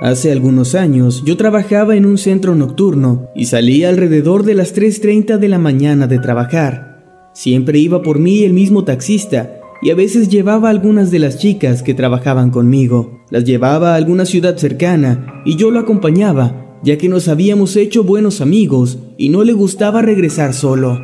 Hace 0.00 0.32
algunos 0.32 0.74
años 0.74 1.22
yo 1.26 1.36
trabajaba 1.36 1.96
en 1.96 2.06
un 2.06 2.16
centro 2.16 2.54
nocturno 2.54 3.28
y 3.34 3.46
salía 3.46 3.88
alrededor 3.88 4.44
de 4.44 4.54
las 4.54 4.74
3.30 4.74 5.36
de 5.38 5.48
la 5.48 5.58
mañana 5.58 6.06
de 6.06 6.20
trabajar. 6.20 6.89
Siempre 7.32 7.78
iba 7.78 8.02
por 8.02 8.18
mí 8.18 8.42
el 8.42 8.52
mismo 8.52 8.84
taxista 8.84 9.60
y 9.82 9.90
a 9.90 9.94
veces 9.94 10.28
llevaba 10.28 10.68
a 10.68 10.70
algunas 10.70 11.10
de 11.10 11.20
las 11.20 11.38
chicas 11.38 11.82
que 11.82 11.94
trabajaban 11.94 12.50
conmigo. 12.50 13.20
Las 13.30 13.44
llevaba 13.44 13.92
a 13.92 13.96
alguna 13.96 14.26
ciudad 14.26 14.56
cercana 14.56 15.42
y 15.44 15.56
yo 15.56 15.70
lo 15.70 15.78
acompañaba, 15.78 16.78
ya 16.82 16.98
que 16.98 17.08
nos 17.08 17.28
habíamos 17.28 17.76
hecho 17.76 18.04
buenos 18.04 18.40
amigos 18.40 18.98
y 19.16 19.28
no 19.28 19.44
le 19.44 19.52
gustaba 19.52 20.02
regresar 20.02 20.54
solo. 20.54 20.98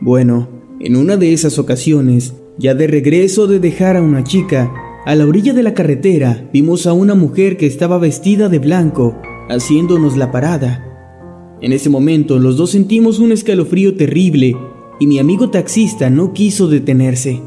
Bueno, 0.00 0.48
en 0.80 0.96
una 0.96 1.16
de 1.16 1.32
esas 1.32 1.58
ocasiones, 1.58 2.34
ya 2.58 2.74
de 2.74 2.86
regreso 2.86 3.46
de 3.46 3.58
dejar 3.58 3.96
a 3.96 4.02
una 4.02 4.22
chica, 4.22 4.72
a 5.06 5.14
la 5.14 5.26
orilla 5.26 5.52
de 5.52 5.62
la 5.62 5.74
carretera 5.74 6.48
vimos 6.52 6.86
a 6.86 6.92
una 6.92 7.14
mujer 7.14 7.56
que 7.56 7.66
estaba 7.66 7.98
vestida 7.98 8.48
de 8.48 8.58
blanco, 8.58 9.16
haciéndonos 9.48 10.16
la 10.16 10.30
parada. 10.30 11.56
En 11.60 11.72
ese 11.72 11.88
momento 11.88 12.38
los 12.38 12.56
dos 12.56 12.70
sentimos 12.70 13.18
un 13.18 13.32
escalofrío 13.32 13.96
terrible 13.96 14.56
y 15.00 15.06
mi 15.06 15.18
amigo 15.18 15.50
taxista 15.50 16.10
no 16.10 16.32
quiso 16.32 16.68
detenerse. 16.68 17.42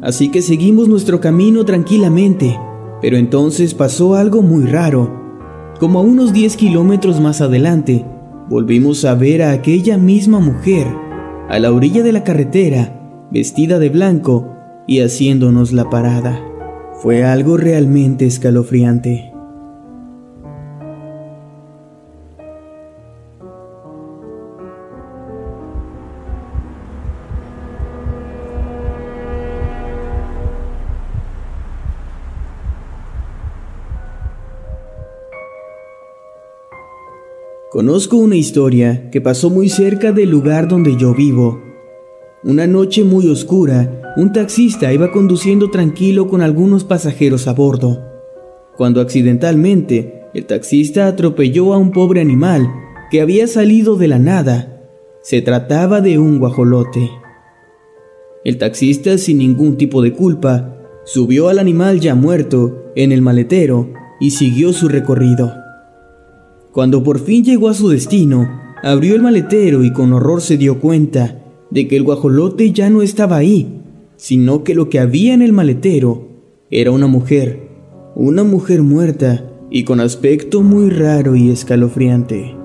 Así 0.00 0.30
que 0.30 0.42
seguimos 0.42 0.88
nuestro 0.88 1.20
camino 1.20 1.64
tranquilamente, 1.64 2.58
pero 3.00 3.16
entonces 3.16 3.74
pasó 3.74 4.14
algo 4.14 4.42
muy 4.42 4.64
raro. 4.64 5.16
Como 5.80 5.98
a 5.98 6.02
unos 6.02 6.32
10 6.32 6.56
kilómetros 6.56 7.20
más 7.20 7.40
adelante, 7.40 8.04
volvimos 8.48 9.04
a 9.04 9.14
ver 9.14 9.42
a 9.42 9.52
aquella 9.52 9.98
misma 9.98 10.40
mujer, 10.40 10.86
a 11.48 11.58
la 11.58 11.72
orilla 11.72 12.02
de 12.02 12.12
la 12.12 12.24
carretera, 12.24 13.26
vestida 13.30 13.78
de 13.78 13.88
blanco 13.88 14.54
y 14.86 15.00
haciéndonos 15.00 15.72
la 15.72 15.90
parada. 15.90 16.44
Fue 17.00 17.24
algo 17.24 17.56
realmente 17.56 18.26
escalofriante. 18.26 19.32
Conozco 37.78 38.16
una 38.16 38.34
historia 38.34 39.08
que 39.12 39.20
pasó 39.20 39.50
muy 39.50 39.68
cerca 39.68 40.10
del 40.10 40.30
lugar 40.30 40.66
donde 40.66 40.96
yo 40.96 41.14
vivo. 41.14 41.62
Una 42.42 42.66
noche 42.66 43.04
muy 43.04 43.30
oscura, 43.30 44.14
un 44.16 44.32
taxista 44.32 44.92
iba 44.92 45.12
conduciendo 45.12 45.70
tranquilo 45.70 46.26
con 46.26 46.42
algunos 46.42 46.82
pasajeros 46.82 47.46
a 47.46 47.52
bordo, 47.52 48.02
cuando 48.76 49.00
accidentalmente 49.00 50.24
el 50.34 50.44
taxista 50.46 51.06
atropelló 51.06 51.72
a 51.72 51.78
un 51.78 51.92
pobre 51.92 52.20
animal 52.20 52.68
que 53.12 53.20
había 53.20 53.46
salido 53.46 53.94
de 53.94 54.08
la 54.08 54.18
nada. 54.18 54.82
Se 55.22 55.40
trataba 55.40 56.00
de 56.00 56.18
un 56.18 56.40
guajolote. 56.40 57.08
El 58.44 58.58
taxista, 58.58 59.18
sin 59.18 59.38
ningún 59.38 59.76
tipo 59.76 60.02
de 60.02 60.12
culpa, 60.12 60.80
subió 61.04 61.48
al 61.48 61.60
animal 61.60 62.00
ya 62.00 62.16
muerto 62.16 62.90
en 62.96 63.12
el 63.12 63.22
maletero 63.22 63.92
y 64.18 64.32
siguió 64.32 64.72
su 64.72 64.88
recorrido. 64.88 65.57
Cuando 66.78 67.02
por 67.02 67.18
fin 67.18 67.42
llegó 67.42 67.70
a 67.70 67.74
su 67.74 67.88
destino, 67.88 68.48
abrió 68.84 69.16
el 69.16 69.20
maletero 69.20 69.82
y 69.82 69.92
con 69.92 70.12
horror 70.12 70.40
se 70.40 70.56
dio 70.56 70.78
cuenta 70.78 71.42
de 71.72 71.88
que 71.88 71.96
el 71.96 72.04
guajolote 72.04 72.70
ya 72.70 72.88
no 72.88 73.02
estaba 73.02 73.34
ahí 73.34 73.82
sino 74.14 74.62
que 74.62 74.76
lo 74.76 74.88
que 74.88 75.00
había 75.00 75.34
en 75.34 75.42
el 75.42 75.52
maletero 75.52 76.28
era 76.70 76.92
una 76.92 77.08
mujer, 77.08 77.68
una 78.14 78.44
mujer 78.44 78.84
muerta 78.84 79.50
y 79.72 79.82
con 79.82 79.98
aspecto 79.98 80.62
muy 80.62 80.88
raro 80.90 81.34
y 81.34 81.50
escalofriante. 81.50 82.57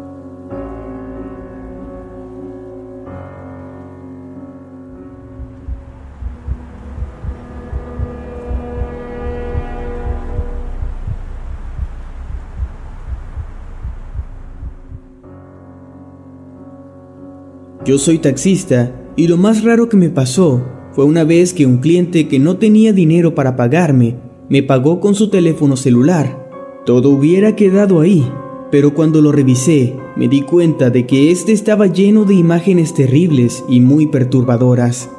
Yo 17.86 17.98
soy 17.98 18.20
taxista 18.20 18.96
y 19.18 19.28
lo 19.28 19.36
más 19.36 19.64
raro 19.64 19.90
que 19.90 19.98
me 19.98 20.10
pasó 20.10 20.64
fue 20.94 21.04
una 21.04 21.26
vez 21.26 21.54
que 21.54 21.66
un 21.66 21.80
cliente 21.80 22.30
que 22.30 22.40
no 22.40 22.56
tenía 22.56 22.94
dinero 22.94 23.36
para 23.36 23.58
pagarme 23.58 24.16
me 24.48 24.64
pagó 24.64 25.02
con 25.02 25.16
su 25.16 25.30
teléfono 25.30 25.76
celular. 25.76 26.82
Todo 26.86 27.10
hubiera 27.10 27.58
quedado 27.58 28.00
ahí, 28.00 28.26
pero 28.72 28.94
cuando 28.94 29.22
lo 29.22 29.34
revisé 29.34 29.98
me 30.16 30.30
di 30.30 30.44
cuenta 30.44 30.92
de 30.92 31.06
que 31.06 31.30
este 31.30 31.52
estaba 31.52 31.88
lleno 31.88 32.24
de 32.24 32.36
imágenes 32.36 32.94
terribles 32.94 33.66
y 33.68 33.82
muy 33.82 34.08
perturbadoras. 34.08 35.10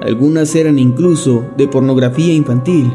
Algunas 0.00 0.54
eran 0.54 0.78
incluso 0.78 1.44
de 1.56 1.66
pornografía 1.66 2.34
infantil 2.34 2.92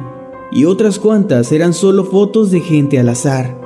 y 0.53 0.63
otras 0.63 0.99
cuantas 0.99 1.51
eran 1.51 1.73
solo 1.73 2.05
fotos 2.05 2.49
de 2.49 2.61
gente 2.61 2.97
al 2.97 3.09
azar. 3.09 3.59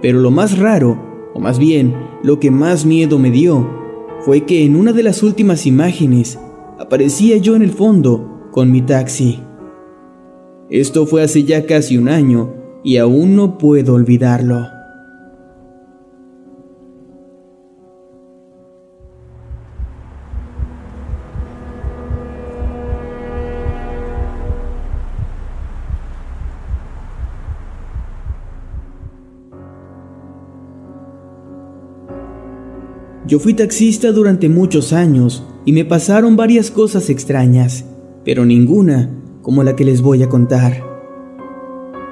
Pero 0.00 0.20
lo 0.20 0.30
más 0.30 0.58
raro, 0.58 0.98
o 1.34 1.40
más 1.40 1.58
bien 1.58 1.94
lo 2.22 2.40
que 2.40 2.50
más 2.50 2.86
miedo 2.86 3.18
me 3.18 3.30
dio, 3.30 3.79
fue 4.24 4.44
que 4.44 4.64
en 4.64 4.76
una 4.76 4.92
de 4.92 5.02
las 5.02 5.22
últimas 5.22 5.66
imágenes 5.66 6.38
aparecía 6.78 7.36
yo 7.38 7.56
en 7.56 7.62
el 7.62 7.70
fondo 7.70 8.48
con 8.50 8.70
mi 8.70 8.82
taxi. 8.82 9.40
Esto 10.68 11.06
fue 11.06 11.22
hace 11.22 11.44
ya 11.44 11.66
casi 11.66 11.96
un 11.96 12.08
año 12.08 12.54
y 12.84 12.98
aún 12.98 13.34
no 13.34 13.58
puedo 13.58 13.94
olvidarlo. 13.94 14.79
Yo 33.30 33.38
fui 33.38 33.54
taxista 33.54 34.10
durante 34.10 34.48
muchos 34.48 34.92
años 34.92 35.44
y 35.64 35.70
me 35.70 35.84
pasaron 35.84 36.34
varias 36.34 36.72
cosas 36.72 37.10
extrañas, 37.10 37.84
pero 38.24 38.44
ninguna 38.44 39.08
como 39.40 39.62
la 39.62 39.76
que 39.76 39.84
les 39.84 40.02
voy 40.02 40.24
a 40.24 40.28
contar. 40.28 40.84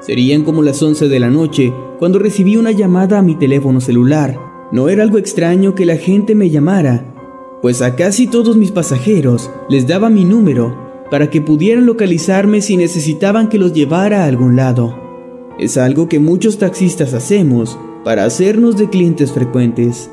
Serían 0.00 0.44
como 0.44 0.62
las 0.62 0.80
11 0.80 1.08
de 1.08 1.18
la 1.18 1.28
noche 1.28 1.74
cuando 1.98 2.20
recibí 2.20 2.56
una 2.56 2.70
llamada 2.70 3.18
a 3.18 3.22
mi 3.22 3.34
teléfono 3.34 3.80
celular. 3.80 4.38
No 4.70 4.88
era 4.88 5.02
algo 5.02 5.18
extraño 5.18 5.74
que 5.74 5.86
la 5.86 5.96
gente 5.96 6.36
me 6.36 6.50
llamara, 6.50 7.12
pues 7.62 7.82
a 7.82 7.96
casi 7.96 8.28
todos 8.28 8.56
mis 8.56 8.70
pasajeros 8.70 9.50
les 9.68 9.88
daba 9.88 10.10
mi 10.10 10.24
número 10.24 10.78
para 11.10 11.30
que 11.30 11.40
pudieran 11.40 11.84
localizarme 11.84 12.60
si 12.60 12.76
necesitaban 12.76 13.48
que 13.48 13.58
los 13.58 13.72
llevara 13.72 14.22
a 14.22 14.26
algún 14.26 14.54
lado. 14.54 14.96
Es 15.58 15.78
algo 15.78 16.08
que 16.08 16.20
muchos 16.20 16.58
taxistas 16.58 17.12
hacemos 17.12 17.76
para 18.04 18.24
hacernos 18.24 18.76
de 18.76 18.88
clientes 18.88 19.32
frecuentes. 19.32 20.12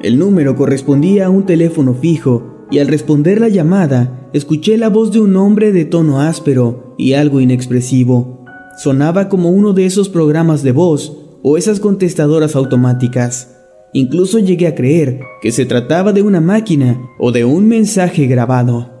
El 0.00 0.18
número 0.18 0.54
correspondía 0.54 1.26
a 1.26 1.30
un 1.30 1.44
teléfono 1.44 1.94
fijo 1.94 2.66
y 2.70 2.78
al 2.78 2.86
responder 2.86 3.40
la 3.40 3.48
llamada 3.48 4.30
escuché 4.32 4.76
la 4.76 4.90
voz 4.90 5.10
de 5.12 5.20
un 5.20 5.34
hombre 5.36 5.72
de 5.72 5.84
tono 5.84 6.20
áspero 6.20 6.94
y 6.98 7.14
algo 7.14 7.40
inexpresivo. 7.40 8.44
Sonaba 8.78 9.28
como 9.28 9.50
uno 9.50 9.72
de 9.72 9.86
esos 9.86 10.08
programas 10.08 10.62
de 10.62 10.70
voz 10.70 11.16
o 11.42 11.56
esas 11.56 11.80
contestadoras 11.80 12.54
automáticas. 12.54 13.56
Incluso 13.92 14.38
llegué 14.38 14.68
a 14.68 14.74
creer 14.74 15.20
que 15.42 15.50
se 15.50 15.66
trataba 15.66 16.12
de 16.12 16.22
una 16.22 16.40
máquina 16.40 17.00
o 17.18 17.32
de 17.32 17.44
un 17.44 17.66
mensaje 17.66 18.26
grabado. 18.26 18.92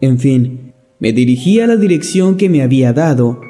En 0.00 0.18
fin, 0.18 0.74
me 1.00 1.12
dirigí 1.12 1.58
a 1.58 1.66
la 1.66 1.76
dirección 1.76 2.36
que 2.36 2.48
me 2.48 2.62
había 2.62 2.92
dado, 2.92 3.40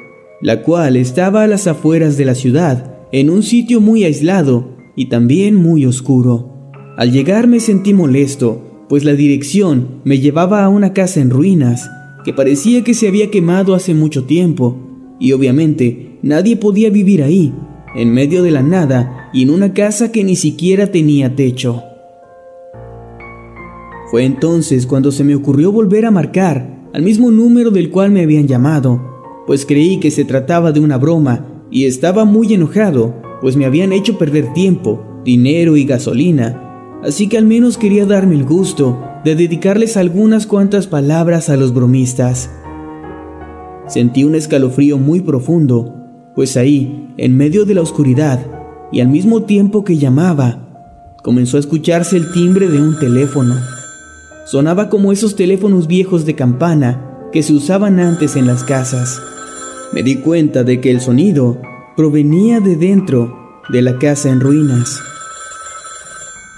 la 0.41 0.63
cual 0.63 0.95
estaba 0.95 1.43
a 1.43 1.47
las 1.47 1.67
afueras 1.67 2.17
de 2.17 2.25
la 2.25 2.33
ciudad, 2.33 2.95
en 3.11 3.29
un 3.29 3.43
sitio 3.43 3.79
muy 3.79 4.05
aislado 4.05 4.76
y 4.97 5.05
también 5.05 5.55
muy 5.55 5.85
oscuro. 5.85 6.71
Al 6.97 7.13
llegar 7.13 7.47
me 7.47 7.61
sentí 7.61 7.93
molesto, 7.93 8.85
pues 8.89 9.05
la 9.05 9.13
dirección 9.13 10.01
me 10.03 10.19
llevaba 10.19 10.65
a 10.65 10.69
una 10.69 10.91
casa 10.91 11.21
en 11.21 11.29
ruinas, 11.29 11.89
que 12.25 12.33
parecía 12.33 12.83
que 12.83 12.95
se 12.95 13.07
había 13.07 13.29
quemado 13.29 13.75
hace 13.75 13.93
mucho 13.93 14.25
tiempo, 14.25 14.75
y 15.19 15.31
obviamente 15.31 16.17
nadie 16.23 16.57
podía 16.57 16.89
vivir 16.89 17.21
ahí, 17.21 17.53
en 17.95 18.11
medio 18.11 18.41
de 18.41 18.51
la 18.51 18.63
nada 18.63 19.29
y 19.33 19.43
en 19.43 19.51
una 19.51 19.73
casa 19.73 20.11
que 20.11 20.23
ni 20.23 20.35
siquiera 20.35 20.91
tenía 20.91 21.35
techo. 21.35 21.83
Fue 24.09 24.23
entonces 24.25 24.87
cuando 24.87 25.11
se 25.11 25.23
me 25.23 25.35
ocurrió 25.35 25.71
volver 25.71 26.05
a 26.05 26.11
marcar 26.11 26.89
al 26.93 27.03
mismo 27.03 27.29
número 27.29 27.69
del 27.69 27.91
cual 27.91 28.11
me 28.11 28.23
habían 28.23 28.47
llamado, 28.47 28.99
pues 29.45 29.65
creí 29.65 29.99
que 29.99 30.09
se 30.09 30.25
trataba 30.25 30.71
de 30.71 30.79
una 30.79 30.97
broma 30.97 31.45
y 31.69 31.85
estaba 31.85 32.25
muy 32.25 32.53
enojado, 32.53 33.26
pues 33.41 33.55
me 33.55 33.65
habían 33.65 33.93
hecho 33.93 34.17
perder 34.17 34.53
tiempo, 34.53 35.21
dinero 35.23 35.77
y 35.77 35.85
gasolina, 35.85 36.99
así 37.03 37.27
que 37.27 37.37
al 37.37 37.45
menos 37.45 37.77
quería 37.77 38.05
darme 38.05 38.35
el 38.35 38.45
gusto 38.45 39.03
de 39.23 39.35
dedicarles 39.35 39.97
algunas 39.97 40.47
cuantas 40.47 40.87
palabras 40.87 41.49
a 41.49 41.57
los 41.57 41.73
bromistas. 41.73 42.49
Sentí 43.87 44.23
un 44.23 44.35
escalofrío 44.35 44.97
muy 44.97 45.21
profundo, 45.21 45.95
pues 46.35 46.57
ahí, 46.57 47.13
en 47.17 47.35
medio 47.35 47.65
de 47.65 47.73
la 47.73 47.81
oscuridad, 47.81 48.45
y 48.91 49.01
al 49.01 49.07
mismo 49.07 49.43
tiempo 49.43 49.83
que 49.83 49.97
llamaba, 49.97 51.15
comenzó 51.23 51.57
a 51.57 51.59
escucharse 51.59 52.17
el 52.17 52.31
timbre 52.31 52.67
de 52.67 52.81
un 52.81 52.99
teléfono. 52.99 53.55
Sonaba 54.45 54.89
como 54.89 55.11
esos 55.11 55.35
teléfonos 55.35 55.87
viejos 55.87 56.25
de 56.25 56.35
campana 56.35 57.27
que 57.33 57.43
se 57.43 57.53
usaban 57.53 57.99
antes 57.99 58.35
en 58.35 58.47
las 58.47 58.63
casas. 58.63 59.21
Me 59.93 60.03
di 60.03 60.17
cuenta 60.17 60.63
de 60.63 60.79
que 60.79 60.91
el 60.91 61.01
sonido 61.01 61.59
provenía 61.97 62.59
de 62.59 62.75
dentro 62.75 63.61
de 63.69 63.81
la 63.81 63.97
casa 63.97 64.29
en 64.29 64.39
ruinas. 64.39 65.01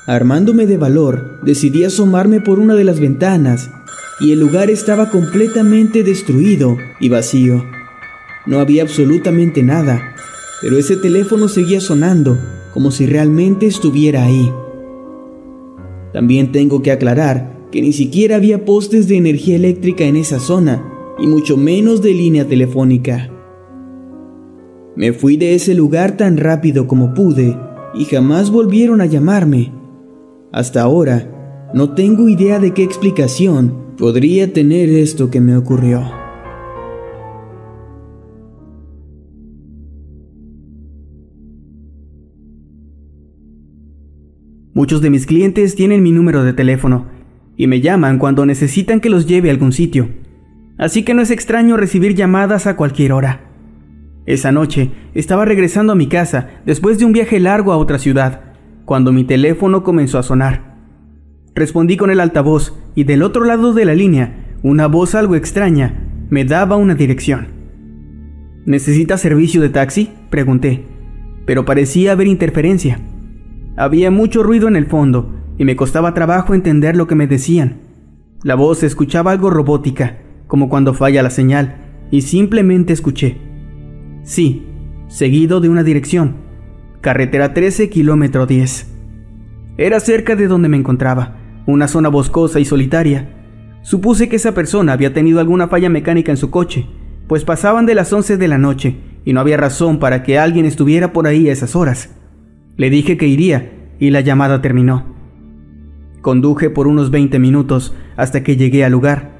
Armándome 0.05 0.67
de 0.67 0.75
valor, 0.75 1.39
decidí 1.43 1.85
asomarme 1.85 2.41
por 2.41 2.59
una 2.59 2.75
de 2.75 2.83
las 2.83 2.99
ventanas 2.99 3.71
y 4.19 4.33
el 4.33 4.41
lugar 4.41 4.69
estaba 4.69 5.09
completamente 5.09 6.03
destruido 6.03 6.75
y 6.99 7.07
vacío. 7.07 7.63
No 8.47 8.59
había 8.59 8.81
absolutamente 8.81 9.63
nada, 9.63 10.13
pero 10.61 10.77
ese 10.77 10.97
teléfono 10.97 11.47
seguía 11.47 11.79
sonando 11.79 12.37
como 12.73 12.91
si 12.91 13.05
realmente 13.05 13.65
estuviera 13.65 14.25
ahí. 14.25 14.51
También 16.11 16.51
tengo 16.51 16.81
que 16.81 16.91
aclarar 16.91 17.69
que 17.71 17.81
ni 17.81 17.93
siquiera 17.93 18.35
había 18.35 18.65
postes 18.65 19.07
de 19.07 19.15
energía 19.15 19.55
eléctrica 19.55 20.03
en 20.03 20.17
esa 20.17 20.41
zona, 20.41 20.83
y 21.17 21.27
mucho 21.27 21.55
menos 21.55 22.01
de 22.01 22.13
línea 22.13 22.45
telefónica. 22.45 23.29
Me 24.99 25.13
fui 25.13 25.37
de 25.37 25.55
ese 25.55 25.75
lugar 25.75 26.17
tan 26.17 26.35
rápido 26.35 26.85
como 26.85 27.13
pude 27.13 27.57
y 27.93 28.03
jamás 28.03 28.51
volvieron 28.51 28.99
a 28.99 29.05
llamarme. 29.05 29.71
Hasta 30.51 30.81
ahora, 30.81 31.69
no 31.73 31.93
tengo 31.93 32.27
idea 32.27 32.59
de 32.59 32.73
qué 32.73 32.83
explicación 32.83 33.95
podría 33.97 34.51
tener 34.51 34.89
esto 34.89 35.31
que 35.31 35.39
me 35.39 35.55
ocurrió. 35.55 36.03
Muchos 44.73 44.99
de 45.01 45.09
mis 45.09 45.25
clientes 45.25 45.75
tienen 45.75 46.03
mi 46.03 46.11
número 46.11 46.43
de 46.43 46.51
teléfono 46.51 47.07
y 47.55 47.67
me 47.67 47.79
llaman 47.79 48.19
cuando 48.19 48.45
necesitan 48.45 48.99
que 48.99 49.09
los 49.09 49.27
lleve 49.27 49.47
a 49.47 49.53
algún 49.53 49.71
sitio. 49.71 50.09
Así 50.77 51.03
que 51.03 51.13
no 51.13 51.21
es 51.21 51.31
extraño 51.31 51.77
recibir 51.77 52.15
llamadas 52.15 52.67
a 52.67 52.75
cualquier 52.75 53.13
hora. 53.13 53.48
Esa 54.25 54.51
noche 54.51 54.91
estaba 55.13 55.45
regresando 55.45 55.93
a 55.93 55.95
mi 55.95 56.07
casa 56.07 56.49
después 56.65 56.99
de 56.99 57.05
un 57.05 57.13
viaje 57.13 57.39
largo 57.39 57.71
a 57.71 57.77
otra 57.77 57.97
ciudad, 57.97 58.41
cuando 58.85 59.11
mi 59.11 59.23
teléfono 59.23 59.83
comenzó 59.83 60.17
a 60.19 60.23
sonar. 60.23 60.75
Respondí 61.55 61.97
con 61.97 62.11
el 62.11 62.19
altavoz 62.19 62.77
y 62.95 63.03
del 63.03 63.23
otro 63.23 63.43
lado 63.43 63.73
de 63.73 63.85
la 63.85 63.93
línea, 63.93 64.57
una 64.61 64.87
voz 64.87 65.15
algo 65.15 65.35
extraña 65.35 66.05
me 66.29 66.45
daba 66.45 66.75
una 66.75 66.95
dirección. 66.95 67.47
¿Necesita 68.65 69.17
servicio 69.17 69.61
de 69.61 69.69
taxi? 69.69 70.11
Pregunté, 70.29 70.85
pero 71.45 71.65
parecía 71.65 72.11
haber 72.11 72.27
interferencia. 72.27 72.99
Había 73.77 74.11
mucho 74.11 74.43
ruido 74.43 74.67
en 74.67 74.75
el 74.75 74.85
fondo 74.85 75.33
y 75.57 75.65
me 75.65 75.75
costaba 75.75 76.13
trabajo 76.13 76.53
entender 76.53 76.95
lo 76.95 77.07
que 77.07 77.15
me 77.15 77.25
decían. 77.25 77.81
La 78.43 78.55
voz 78.55 78.83
escuchaba 78.83 79.31
algo 79.31 79.49
robótica, 79.49 80.19
como 80.47 80.69
cuando 80.69 80.93
falla 80.93 81.23
la 81.23 81.29
señal, 81.29 81.77
y 82.11 82.21
simplemente 82.21 82.93
escuché. 82.93 83.48
Sí, 84.29 84.61
seguido 85.07 85.59
de 85.59 85.69
una 85.69 85.81
dirección. 85.81 86.35
Carretera 87.01 87.55
13, 87.55 87.89
kilómetro 87.89 88.45
10. 88.45 88.85
Era 89.79 89.99
cerca 89.99 90.35
de 90.35 90.47
donde 90.47 90.69
me 90.69 90.77
encontraba, 90.77 91.37
una 91.65 91.87
zona 91.87 92.09
boscosa 92.09 92.59
y 92.59 92.65
solitaria. 92.65 93.27
Supuse 93.81 94.29
que 94.29 94.35
esa 94.35 94.53
persona 94.53 94.93
había 94.93 95.15
tenido 95.15 95.39
alguna 95.39 95.67
falla 95.67 95.89
mecánica 95.89 96.31
en 96.31 96.37
su 96.37 96.51
coche, 96.51 96.85
pues 97.25 97.43
pasaban 97.43 97.87
de 97.87 97.95
las 97.95 98.13
11 98.13 98.37
de 98.37 98.47
la 98.47 98.59
noche 98.59 98.97
y 99.25 99.33
no 99.33 99.39
había 99.39 99.57
razón 99.57 99.97
para 99.97 100.21
que 100.21 100.37
alguien 100.37 100.67
estuviera 100.67 101.11
por 101.11 101.25
ahí 101.25 101.49
a 101.49 101.51
esas 101.51 101.75
horas. 101.75 102.15
Le 102.77 102.91
dije 102.91 103.17
que 103.17 103.25
iría 103.25 103.71
y 103.99 104.11
la 104.11 104.21
llamada 104.21 104.61
terminó. 104.61 105.07
Conduje 106.21 106.69
por 106.69 106.87
unos 106.87 107.09
20 107.09 107.39
minutos 107.39 107.95
hasta 108.15 108.43
que 108.43 108.57
llegué 108.57 108.85
al 108.85 108.91
lugar. 108.91 109.39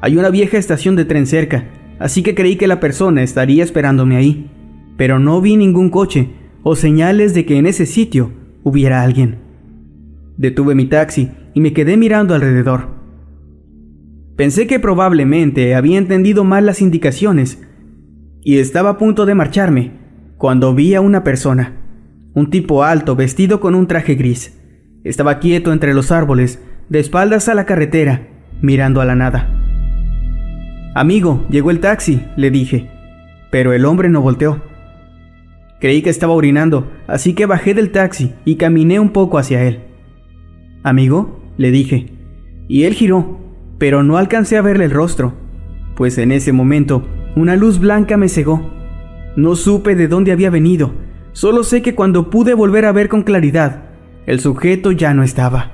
Hay 0.00 0.16
una 0.16 0.30
vieja 0.30 0.56
estación 0.56 0.96
de 0.96 1.04
tren 1.04 1.26
cerca, 1.26 1.66
así 2.02 2.22
que 2.24 2.34
creí 2.34 2.56
que 2.56 2.66
la 2.66 2.80
persona 2.80 3.22
estaría 3.22 3.62
esperándome 3.62 4.16
ahí, 4.16 4.50
pero 4.96 5.20
no 5.20 5.40
vi 5.40 5.56
ningún 5.56 5.88
coche 5.88 6.30
o 6.64 6.74
señales 6.74 7.32
de 7.32 7.46
que 7.46 7.58
en 7.58 7.66
ese 7.66 7.86
sitio 7.86 8.32
hubiera 8.64 9.02
alguien. 9.02 9.38
Detuve 10.36 10.74
mi 10.74 10.86
taxi 10.86 11.30
y 11.54 11.60
me 11.60 11.72
quedé 11.72 11.96
mirando 11.96 12.34
alrededor. 12.34 12.88
Pensé 14.36 14.66
que 14.66 14.80
probablemente 14.80 15.76
había 15.76 15.98
entendido 15.98 16.42
mal 16.42 16.66
las 16.66 16.82
indicaciones 16.82 17.62
y 18.42 18.58
estaba 18.58 18.90
a 18.90 18.98
punto 18.98 19.24
de 19.24 19.36
marcharme 19.36 19.92
cuando 20.38 20.74
vi 20.74 20.94
a 20.94 21.00
una 21.00 21.22
persona. 21.22 21.76
Un 22.34 22.50
tipo 22.50 22.82
alto 22.82 23.14
vestido 23.14 23.60
con 23.60 23.76
un 23.76 23.86
traje 23.86 24.16
gris. 24.16 24.58
Estaba 25.04 25.38
quieto 25.38 25.72
entre 25.72 25.94
los 25.94 26.10
árboles, 26.10 26.60
de 26.88 26.98
espaldas 26.98 27.48
a 27.48 27.54
la 27.54 27.66
carretera, 27.66 28.28
mirando 28.60 29.00
a 29.00 29.04
la 29.04 29.14
nada. 29.14 29.71
Amigo, 30.94 31.46
llegó 31.48 31.70
el 31.70 31.80
taxi, 31.80 32.22
le 32.36 32.50
dije, 32.50 32.90
pero 33.50 33.72
el 33.72 33.86
hombre 33.86 34.10
no 34.10 34.20
volteó. 34.20 34.60
Creí 35.80 36.02
que 36.02 36.10
estaba 36.10 36.34
orinando, 36.34 36.90
así 37.06 37.34
que 37.34 37.46
bajé 37.46 37.72
del 37.72 37.90
taxi 37.92 38.34
y 38.44 38.56
caminé 38.56 39.00
un 39.00 39.10
poco 39.10 39.38
hacia 39.38 39.62
él. 39.62 39.80
Amigo, 40.82 41.40
le 41.56 41.70
dije, 41.70 42.12
y 42.68 42.84
él 42.84 42.92
giró, 42.92 43.40
pero 43.78 44.02
no 44.02 44.18
alcancé 44.18 44.58
a 44.58 44.62
verle 44.62 44.84
el 44.84 44.90
rostro, 44.90 45.34
pues 45.96 46.18
en 46.18 46.30
ese 46.30 46.52
momento 46.52 47.08
una 47.36 47.56
luz 47.56 47.78
blanca 47.78 48.18
me 48.18 48.28
cegó. 48.28 48.70
No 49.34 49.56
supe 49.56 49.94
de 49.94 50.08
dónde 50.08 50.32
había 50.32 50.50
venido, 50.50 50.92
solo 51.32 51.64
sé 51.64 51.80
que 51.80 51.94
cuando 51.94 52.28
pude 52.28 52.52
volver 52.52 52.84
a 52.84 52.92
ver 52.92 53.08
con 53.08 53.22
claridad, 53.22 53.84
el 54.26 54.40
sujeto 54.40 54.92
ya 54.92 55.14
no 55.14 55.22
estaba. 55.22 55.72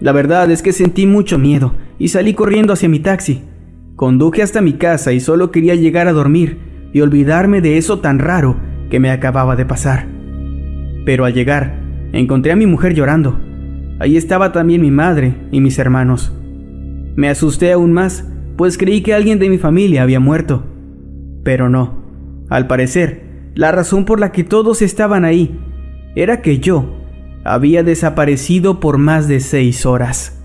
La 0.00 0.12
verdad 0.12 0.50
es 0.50 0.62
que 0.62 0.72
sentí 0.72 1.06
mucho 1.06 1.38
miedo 1.38 1.74
y 1.98 2.08
salí 2.08 2.32
corriendo 2.32 2.72
hacia 2.72 2.88
mi 2.88 2.98
taxi. 2.98 3.42
Conduje 4.02 4.42
hasta 4.42 4.60
mi 4.60 4.72
casa 4.72 5.12
y 5.12 5.20
solo 5.20 5.52
quería 5.52 5.76
llegar 5.76 6.08
a 6.08 6.12
dormir 6.12 6.58
y 6.92 7.02
olvidarme 7.02 7.60
de 7.60 7.78
eso 7.78 8.00
tan 8.00 8.18
raro 8.18 8.56
que 8.90 8.98
me 8.98 9.12
acababa 9.12 9.54
de 9.54 9.64
pasar. 9.64 10.08
Pero 11.06 11.24
al 11.24 11.34
llegar, 11.34 11.80
encontré 12.12 12.50
a 12.50 12.56
mi 12.56 12.66
mujer 12.66 12.94
llorando. 12.94 13.38
Ahí 14.00 14.16
estaba 14.16 14.50
también 14.50 14.80
mi 14.80 14.90
madre 14.90 15.36
y 15.52 15.60
mis 15.60 15.78
hermanos. 15.78 16.36
Me 17.14 17.28
asusté 17.28 17.70
aún 17.70 17.92
más, 17.92 18.28
pues 18.56 18.76
creí 18.76 19.02
que 19.02 19.14
alguien 19.14 19.38
de 19.38 19.48
mi 19.48 19.58
familia 19.58 20.02
había 20.02 20.18
muerto. 20.18 20.64
Pero 21.44 21.68
no. 21.68 22.02
Al 22.48 22.66
parecer, 22.66 23.52
la 23.54 23.70
razón 23.70 24.04
por 24.04 24.18
la 24.18 24.32
que 24.32 24.42
todos 24.42 24.82
estaban 24.82 25.24
ahí 25.24 25.60
era 26.16 26.42
que 26.42 26.58
yo 26.58 26.98
había 27.44 27.84
desaparecido 27.84 28.80
por 28.80 28.98
más 28.98 29.28
de 29.28 29.38
seis 29.38 29.86
horas. 29.86 30.41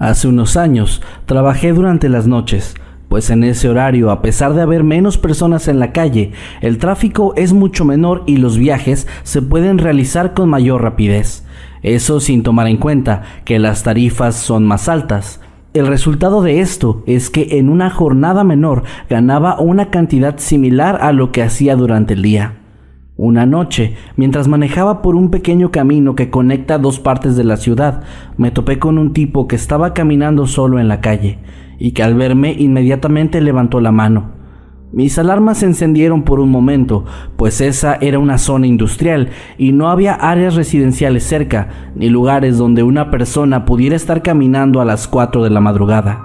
Hace 0.00 0.28
unos 0.28 0.56
años 0.56 1.02
trabajé 1.26 1.74
durante 1.74 2.08
las 2.08 2.26
noches, 2.26 2.74
pues 3.10 3.28
en 3.28 3.44
ese 3.44 3.68
horario, 3.68 4.10
a 4.10 4.22
pesar 4.22 4.54
de 4.54 4.62
haber 4.62 4.82
menos 4.82 5.18
personas 5.18 5.68
en 5.68 5.78
la 5.78 5.92
calle, 5.92 6.32
el 6.62 6.78
tráfico 6.78 7.34
es 7.36 7.52
mucho 7.52 7.84
menor 7.84 8.22
y 8.26 8.38
los 8.38 8.56
viajes 8.56 9.06
se 9.24 9.42
pueden 9.42 9.76
realizar 9.76 10.32
con 10.32 10.48
mayor 10.48 10.80
rapidez. 10.80 11.44
Eso 11.82 12.18
sin 12.20 12.42
tomar 12.42 12.66
en 12.68 12.78
cuenta 12.78 13.24
que 13.44 13.58
las 13.58 13.82
tarifas 13.82 14.36
son 14.36 14.66
más 14.66 14.88
altas. 14.88 15.42
El 15.74 15.86
resultado 15.86 16.40
de 16.40 16.60
esto 16.60 17.02
es 17.06 17.28
que 17.28 17.58
en 17.58 17.68
una 17.68 17.90
jornada 17.90 18.42
menor 18.42 18.84
ganaba 19.10 19.60
una 19.60 19.90
cantidad 19.90 20.38
similar 20.38 20.98
a 21.02 21.12
lo 21.12 21.30
que 21.30 21.42
hacía 21.42 21.76
durante 21.76 22.14
el 22.14 22.22
día. 22.22 22.59
Una 23.22 23.44
noche, 23.44 23.96
mientras 24.16 24.48
manejaba 24.48 25.02
por 25.02 25.14
un 25.14 25.28
pequeño 25.28 25.70
camino 25.70 26.14
que 26.14 26.30
conecta 26.30 26.78
dos 26.78 27.00
partes 27.00 27.36
de 27.36 27.44
la 27.44 27.58
ciudad, 27.58 28.02
me 28.38 28.50
topé 28.50 28.78
con 28.78 28.96
un 28.96 29.12
tipo 29.12 29.46
que 29.46 29.56
estaba 29.56 29.92
caminando 29.92 30.46
solo 30.46 30.78
en 30.78 30.88
la 30.88 31.02
calle 31.02 31.38
y 31.78 31.92
que 31.92 32.02
al 32.02 32.14
verme 32.14 32.54
inmediatamente 32.58 33.42
levantó 33.42 33.78
la 33.82 33.92
mano. 33.92 34.30
Mis 34.90 35.18
alarmas 35.18 35.58
se 35.58 35.66
encendieron 35.66 36.22
por 36.22 36.40
un 36.40 36.50
momento, 36.50 37.04
pues 37.36 37.60
esa 37.60 37.98
era 38.00 38.18
una 38.18 38.38
zona 38.38 38.66
industrial 38.66 39.28
y 39.58 39.72
no 39.72 39.90
había 39.90 40.14
áreas 40.14 40.54
residenciales 40.54 41.22
cerca, 41.22 41.68
ni 41.94 42.08
lugares 42.08 42.56
donde 42.56 42.84
una 42.84 43.10
persona 43.10 43.66
pudiera 43.66 43.96
estar 43.96 44.22
caminando 44.22 44.80
a 44.80 44.86
las 44.86 45.06
4 45.06 45.44
de 45.44 45.50
la 45.50 45.60
madrugada. 45.60 46.22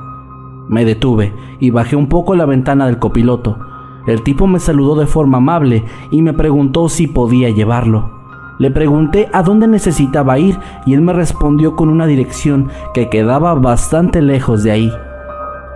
Me 0.70 0.86
detuve 0.86 1.34
y 1.60 1.72
bajé 1.72 1.98
un 1.98 2.08
poco 2.08 2.36
la 2.36 2.46
ventana 2.46 2.86
del 2.86 3.00
copiloto. 3.00 3.75
El 4.08 4.22
tipo 4.22 4.48
me 4.48 4.60
saludó 4.60 4.96
de 4.96 5.08
forma 5.08 5.38
amable 5.38 5.84
y 6.12 6.22
me 6.22 6.34
preguntó 6.34 6.90
si 6.90 7.08
podía 7.08 7.50
llevarlo. 7.50 8.12
Le 8.58 8.72
pregunté 8.72 9.30
a 9.34 9.44
dónde 9.44 9.68
necesitaba 9.68 10.40
ir 10.40 10.58
y 10.86 10.94
él 10.94 11.02
me 11.02 11.12
respondió 11.12 11.76
con 11.76 11.90
una 11.90 12.06
dirección 12.06 12.70
que 12.94 13.10
quedaba 13.10 13.54
bastante 13.56 14.22
lejos 14.22 14.64
de 14.64 14.72
ahí. 14.72 14.92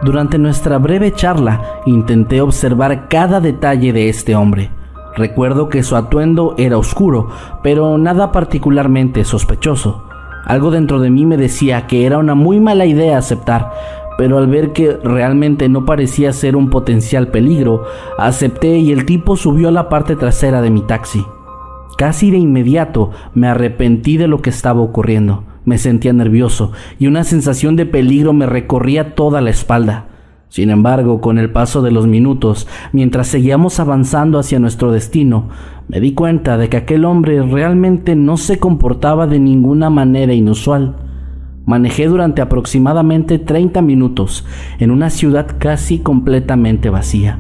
Durante 0.02 0.38
nuestra 0.38 0.78
breve 0.78 1.12
charla 1.12 1.62
intenté 1.86 2.40
observar 2.40 3.10
cada 3.10 3.42
detalle 3.42 3.92
de 3.92 4.08
este 4.08 4.36
hombre. 4.36 4.72
Recuerdo 5.18 5.68
que 5.68 5.84
su 5.84 5.98
atuendo 5.98 6.56
era 6.58 6.78
oscuro, 6.78 7.28
pero 7.62 7.98
nada 7.98 8.32
particularmente 8.32 9.26
sospechoso. 9.26 10.06
Algo 10.46 10.72
dentro 10.72 11.00
de 11.00 11.10
mí 11.10 11.26
me 11.26 11.36
decía 11.36 11.86
que 11.86 12.06
era 12.06 12.18
una 12.18 12.34
muy 12.34 12.62
mala 12.62 12.86
idea 12.86 13.18
aceptar, 13.18 13.72
pero 14.20 14.38
al 14.38 14.48
ver 14.48 14.74
que 14.74 14.98
realmente 15.02 15.70
no 15.70 15.86
parecía 15.86 16.34
ser 16.34 16.58
un 16.58 16.70
potencial 16.70 17.30
peligro, 17.30 17.86
acepté 18.18 18.78
y 18.78 18.92
el 18.92 19.06
tipo 19.06 19.38
subió 19.38 19.70
a 19.70 19.72
la 19.72 19.88
parte 19.88 20.18
trasera 20.18 20.62
de 20.62 20.70
mi 20.70 20.82
taxi. 20.82 21.26
Casi 21.98 22.30
de 22.30 22.38
inmediato 22.38 23.12
me 23.34 23.48
arrepentí 23.48 24.18
de 24.18 24.28
lo 24.28 24.42
que 24.42 24.50
estaba 24.50 24.82
ocurriendo. 24.82 25.46
Me 25.64 25.78
sentía 25.78 26.12
nervioso 26.12 26.74
y 27.00 27.08
una 27.08 27.24
sensación 27.24 27.78
de 27.78 27.86
peligro 27.86 28.34
me 28.34 28.46
recorría 28.46 29.16
toda 29.16 29.40
la 29.40 29.52
espalda. 29.52 30.08
Sin 30.50 30.70
embargo, 30.70 31.22
con 31.22 31.38
el 31.38 31.50
paso 31.54 31.82
de 31.82 31.92
los 31.92 32.06
minutos, 32.06 32.68
mientras 32.92 33.28
seguíamos 33.28 33.80
avanzando 33.80 34.38
hacia 34.38 34.60
nuestro 34.60 34.92
destino, 34.92 35.48
me 35.88 36.02
di 36.02 36.12
cuenta 36.12 36.58
de 36.58 36.68
que 36.68 36.76
aquel 36.76 37.06
hombre 37.06 37.42
realmente 37.42 38.18
no 38.18 38.36
se 38.36 38.60
comportaba 38.60 39.28
de 39.28 39.40
ninguna 39.40 39.90
manera 39.90 40.34
inusual. 40.34 41.09
Manejé 41.70 42.08
durante 42.08 42.42
aproximadamente 42.42 43.38
30 43.38 43.84
minutos 43.84 44.44
en 44.80 44.90
una 44.90 45.12
ciudad 45.12 45.46
casi 45.60 46.00
completamente 46.00 46.90
vacía. 46.90 47.38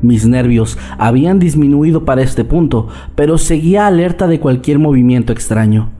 Mis 0.00 0.26
nervios 0.26 0.78
habían 0.96 1.38
disminuido 1.38 2.06
para 2.06 2.22
este 2.22 2.42
punto, 2.42 2.88
pero 3.14 3.36
seguía 3.36 3.86
alerta 3.86 4.26
de 4.28 4.40
cualquier 4.40 4.78
movimiento 4.78 5.34
extraño. 5.34 5.90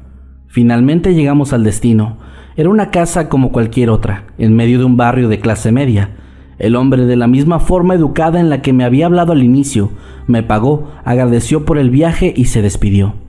Finalmente 0.47 1.13
llegamos 1.13 1.53
al 1.53 1.65
destino. 1.65 2.17
Era 2.57 2.71
una 2.71 2.91
casa 2.91 3.29
como 3.29 3.53
cualquier 3.53 3.91
otra, 3.91 4.29
en 4.39 4.57
medio 4.57 4.79
de 4.79 4.87
un 4.87 4.97
barrio 4.97 5.29
de 5.29 5.39
clase 5.39 5.73
media. 5.73 6.17
El 6.59 6.77
hombre, 6.77 7.05
de 7.05 7.17
la 7.17 7.27
misma 7.27 7.61
forma 7.61 7.95
educada 7.95 8.41
en 8.41 8.49
la 8.49 8.63
que 8.63 8.73
me 8.73 8.85
había 8.85 9.05
hablado 9.05 9.33
al 9.33 9.43
inicio, 9.43 9.91
me 10.27 10.43
pagó, 10.43 10.91
agradeció 11.05 11.67
por 11.67 11.77
el 11.77 11.91
viaje 11.91 12.33
y 12.35 12.47
se 12.47 12.63
despidió. 12.63 13.26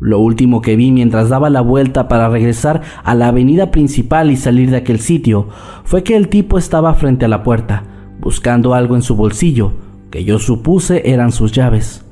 Lo 0.00 0.18
último 0.18 0.60
que 0.60 0.76
vi 0.76 0.92
mientras 0.92 1.30
daba 1.30 1.48
la 1.48 1.62
vuelta 1.62 2.06
para 2.06 2.28
regresar 2.28 2.82
a 3.02 3.14
la 3.14 3.28
avenida 3.28 3.70
principal 3.70 4.30
y 4.30 4.36
salir 4.36 4.70
de 4.70 4.76
aquel 4.78 5.00
sitio 5.00 5.48
fue 5.84 6.02
que 6.02 6.16
el 6.16 6.28
tipo 6.28 6.58
estaba 6.58 6.92
frente 6.94 7.24
a 7.24 7.28
la 7.28 7.42
puerta, 7.42 7.84
buscando 8.20 8.74
algo 8.74 8.94
en 8.94 9.02
su 9.02 9.16
bolsillo, 9.16 9.72
que 10.10 10.24
yo 10.24 10.38
supuse 10.38 11.10
eran 11.10 11.32
sus 11.32 11.52
llaves. 11.52 12.04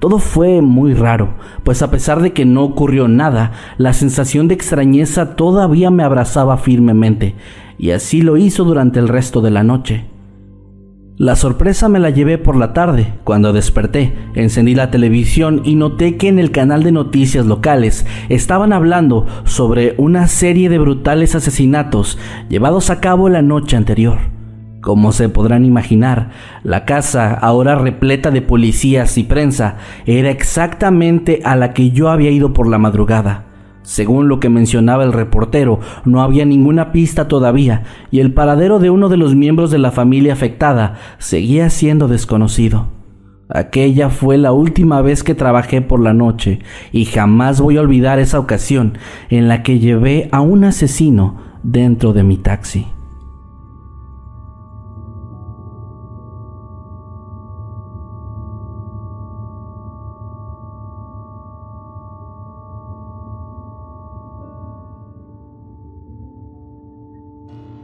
Todo 0.00 0.18
fue 0.18 0.62
muy 0.62 0.94
raro, 0.94 1.34
pues 1.62 1.80
a 1.80 1.92
pesar 1.92 2.20
de 2.22 2.32
que 2.32 2.44
no 2.44 2.64
ocurrió 2.64 3.06
nada, 3.06 3.52
la 3.78 3.92
sensación 3.92 4.48
de 4.48 4.54
extrañeza 4.54 5.36
todavía 5.36 5.92
me 5.92 6.02
abrazaba 6.02 6.56
firmemente, 6.56 7.36
y 7.78 7.92
así 7.92 8.20
lo 8.20 8.36
hizo 8.36 8.64
durante 8.64 8.98
el 8.98 9.06
resto 9.06 9.40
de 9.40 9.52
la 9.52 9.62
noche. 9.62 10.11
La 11.18 11.36
sorpresa 11.36 11.90
me 11.90 11.98
la 11.98 12.08
llevé 12.08 12.38
por 12.38 12.56
la 12.56 12.72
tarde, 12.72 13.12
cuando 13.24 13.52
desperté, 13.52 14.14
encendí 14.34 14.74
la 14.74 14.90
televisión 14.90 15.60
y 15.62 15.74
noté 15.74 16.16
que 16.16 16.28
en 16.28 16.38
el 16.38 16.50
canal 16.50 16.82
de 16.82 16.90
noticias 16.90 17.44
locales 17.44 18.06
estaban 18.30 18.72
hablando 18.72 19.26
sobre 19.44 19.94
una 19.98 20.26
serie 20.26 20.70
de 20.70 20.78
brutales 20.78 21.34
asesinatos 21.34 22.18
llevados 22.48 22.88
a 22.88 23.00
cabo 23.00 23.28
la 23.28 23.42
noche 23.42 23.76
anterior. 23.76 24.18
Como 24.80 25.12
se 25.12 25.28
podrán 25.28 25.66
imaginar, 25.66 26.30
la 26.64 26.86
casa, 26.86 27.34
ahora 27.34 27.74
repleta 27.74 28.30
de 28.30 28.40
policías 28.40 29.18
y 29.18 29.24
prensa, 29.24 29.76
era 30.06 30.30
exactamente 30.30 31.42
a 31.44 31.56
la 31.56 31.74
que 31.74 31.90
yo 31.90 32.08
había 32.08 32.30
ido 32.30 32.54
por 32.54 32.68
la 32.68 32.78
madrugada. 32.78 33.51
Según 33.82 34.28
lo 34.28 34.40
que 34.40 34.48
mencionaba 34.48 35.04
el 35.04 35.12
reportero, 35.12 35.80
no 36.04 36.22
había 36.22 36.44
ninguna 36.44 36.92
pista 36.92 37.28
todavía 37.28 37.82
y 38.10 38.20
el 38.20 38.32
paradero 38.32 38.78
de 38.78 38.90
uno 38.90 39.08
de 39.08 39.16
los 39.16 39.34
miembros 39.34 39.70
de 39.70 39.78
la 39.78 39.90
familia 39.90 40.32
afectada 40.32 40.94
seguía 41.18 41.68
siendo 41.68 42.08
desconocido. 42.08 42.88
Aquella 43.48 44.08
fue 44.08 44.38
la 44.38 44.52
última 44.52 45.02
vez 45.02 45.22
que 45.22 45.34
trabajé 45.34 45.82
por 45.82 46.00
la 46.00 46.14
noche 46.14 46.60
y 46.90 47.04
jamás 47.04 47.60
voy 47.60 47.76
a 47.76 47.82
olvidar 47.82 48.18
esa 48.18 48.38
ocasión 48.38 48.96
en 49.28 49.48
la 49.48 49.62
que 49.62 49.78
llevé 49.78 50.28
a 50.32 50.40
un 50.40 50.64
asesino 50.64 51.36
dentro 51.62 52.12
de 52.12 52.22
mi 52.22 52.38
taxi. 52.38 52.86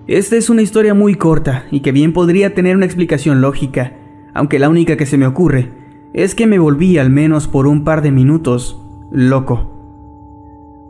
Esta 0.08 0.36
es 0.36 0.48
una 0.48 0.62
historia 0.62 0.94
muy 0.94 1.16
corta 1.16 1.66
y 1.70 1.80
que 1.80 1.92
bien 1.92 2.14
podría 2.14 2.54
tener 2.54 2.74
una 2.74 2.86
explicación 2.86 3.42
lógica, 3.42 3.92
aunque 4.32 4.58
la 4.58 4.70
única 4.70 4.96
que 4.96 5.04
se 5.04 5.18
me 5.18 5.26
ocurre 5.26 5.70
es 6.14 6.34
que 6.34 6.46
me 6.46 6.58
volví 6.58 6.96
al 6.96 7.10
menos 7.10 7.46
por 7.46 7.66
un 7.66 7.84
par 7.84 8.00
de 8.00 8.10
minutos 8.10 8.82
loco. 9.10 9.70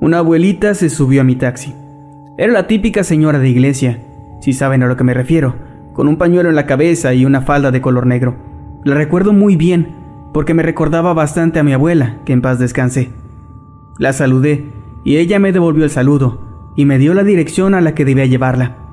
Una 0.00 0.18
abuelita 0.18 0.72
se 0.74 0.88
subió 0.88 1.22
a 1.22 1.24
mi 1.24 1.34
taxi. 1.34 1.74
Era 2.36 2.52
la 2.52 2.68
típica 2.68 3.02
señora 3.02 3.40
de 3.40 3.48
iglesia, 3.48 4.04
si 4.40 4.52
saben 4.52 4.84
a 4.84 4.86
lo 4.86 4.96
que 4.96 5.02
me 5.02 5.14
refiero, 5.14 5.56
con 5.94 6.06
un 6.06 6.16
pañuelo 6.16 6.48
en 6.48 6.54
la 6.54 6.66
cabeza 6.66 7.12
y 7.12 7.24
una 7.24 7.40
falda 7.40 7.72
de 7.72 7.80
color 7.80 8.06
negro. 8.06 8.36
La 8.84 8.94
recuerdo 8.94 9.32
muy 9.32 9.56
bien 9.56 9.96
porque 10.32 10.54
me 10.54 10.62
recordaba 10.62 11.12
bastante 11.12 11.58
a 11.58 11.64
mi 11.64 11.72
abuela, 11.72 12.20
que 12.24 12.34
en 12.34 12.40
paz 12.40 12.60
descanse. 12.60 13.10
La 13.98 14.12
saludé 14.12 14.66
y 15.02 15.16
ella 15.16 15.40
me 15.40 15.50
devolvió 15.50 15.82
el 15.82 15.90
saludo 15.90 16.72
y 16.76 16.84
me 16.84 16.98
dio 16.98 17.14
la 17.14 17.24
dirección 17.24 17.74
a 17.74 17.80
la 17.80 17.96
que 17.96 18.04
debía 18.04 18.24
llevarla. 18.24 18.87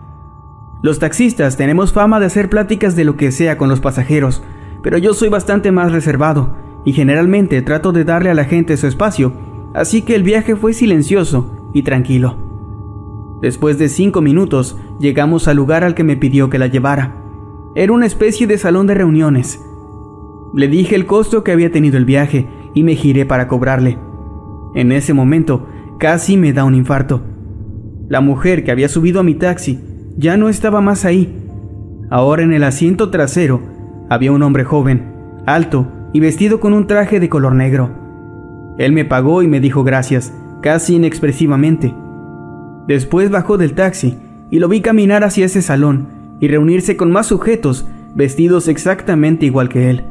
Los 0.82 1.00
taxistas 1.00 1.58
tenemos 1.58 1.94
fama 1.94 2.20
de 2.20 2.28
hacer 2.28 2.50
pláticas 2.50 2.96
de 2.96 3.06
lo 3.06 3.18
que 3.18 3.32
sea 3.32 3.58
con 3.58 3.70
los 3.70 3.80
pasajeros, 3.80 4.44
pero 4.84 4.98
yo 4.98 5.14
soy 5.14 5.30
bastante 5.30 5.72
más 5.72 5.92
reservado 5.92 6.56
y 6.86 6.94
generalmente 6.94 7.62
trato 7.62 7.92
de 7.92 8.04
darle 8.04 8.30
a 8.30 8.36
la 8.36 8.46
gente 8.46 8.78
su 8.78 8.88
espacio, 8.88 9.34
así 9.74 10.04
que 10.04 10.16
el 10.16 10.24
viaje 10.24 10.56
fue 10.56 10.74
silencioso 10.74 11.70
y 11.74 11.82
tranquilo. 11.84 12.38
Después 13.42 13.78
de 13.78 13.90
cinco 13.90 14.22
minutos 14.22 14.78
llegamos 15.00 15.48
al 15.48 15.58
lugar 15.58 15.84
al 15.84 15.96
que 15.96 16.04
me 16.04 16.18
pidió 16.18 16.50
que 16.50 16.60
la 16.60 16.68
llevara. 16.68 17.16
Era 17.76 17.92
una 17.92 18.06
especie 18.06 18.48
de 18.48 18.58
salón 18.58 18.88
de 18.88 18.94
reuniones. 18.94 19.60
Le 20.54 20.68
dije 20.68 20.96
el 20.96 21.06
costo 21.06 21.44
que 21.44 21.52
había 21.52 21.72
tenido 21.72 21.98
el 21.98 22.06
viaje 22.06 22.48
y 22.74 22.84
me 22.84 22.96
giré 22.96 23.26
para 23.26 23.48
cobrarle. 23.48 23.98
En 24.74 24.92
ese 24.92 25.14
momento 25.14 25.68
casi 26.00 26.38
me 26.38 26.54
da 26.54 26.64
un 26.64 26.76
infarto. 26.76 27.22
La 28.08 28.22
mujer 28.22 28.64
que 28.64 28.72
había 28.72 28.88
subido 28.88 29.20
a 29.20 29.24
mi 29.24 29.36
taxi 29.36 29.80
ya 30.18 30.38
no 30.38 30.50
estaba 30.50 30.82
más 30.82 31.06
ahí. 31.06 31.34
Ahora 32.10 32.44
en 32.44 32.54
el 32.54 32.64
asiento 32.64 33.10
trasero 33.10 33.62
había 34.10 34.32
un 34.32 34.44
hombre 34.44 34.64
joven, 34.64 35.14
alto 35.46 35.88
y 36.14 36.20
vestido 36.20 36.60
con 36.60 36.74
un 36.74 36.88
traje 36.88 37.20
de 37.20 37.30
color 37.30 37.56
negro. 37.56 37.90
Él 38.78 38.92
me 38.92 39.06
pagó 39.06 39.42
y 39.42 39.48
me 39.48 39.60
dijo 39.60 39.84
gracias, 39.84 40.34
casi 40.62 40.96
inexpresivamente. 40.96 41.94
Después 42.88 43.30
bajó 43.30 43.58
del 43.58 43.74
taxi 43.74 44.18
y 44.52 44.60
lo 44.60 44.68
vi 44.68 44.82
caminar 44.82 45.24
hacia 45.24 45.46
ese 45.46 45.62
salón 45.62 46.08
y 46.40 46.48
reunirse 46.48 46.96
con 46.96 47.12
más 47.12 47.28
sujetos 47.28 47.88
vestidos 48.14 48.68
exactamente 48.68 49.46
igual 49.46 49.70
que 49.70 49.90
él. 49.90 50.06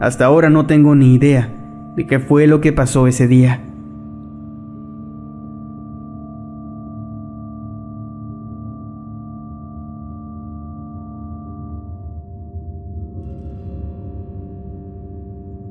Hasta 0.00 0.24
ahora 0.24 0.48
no 0.48 0.66
tengo 0.66 0.94
ni 0.94 1.14
idea 1.14 1.52
de 1.94 2.06
qué 2.06 2.18
fue 2.20 2.46
lo 2.46 2.60
que 2.60 2.72
pasó 2.72 3.06
ese 3.06 3.26
día. 3.28 3.60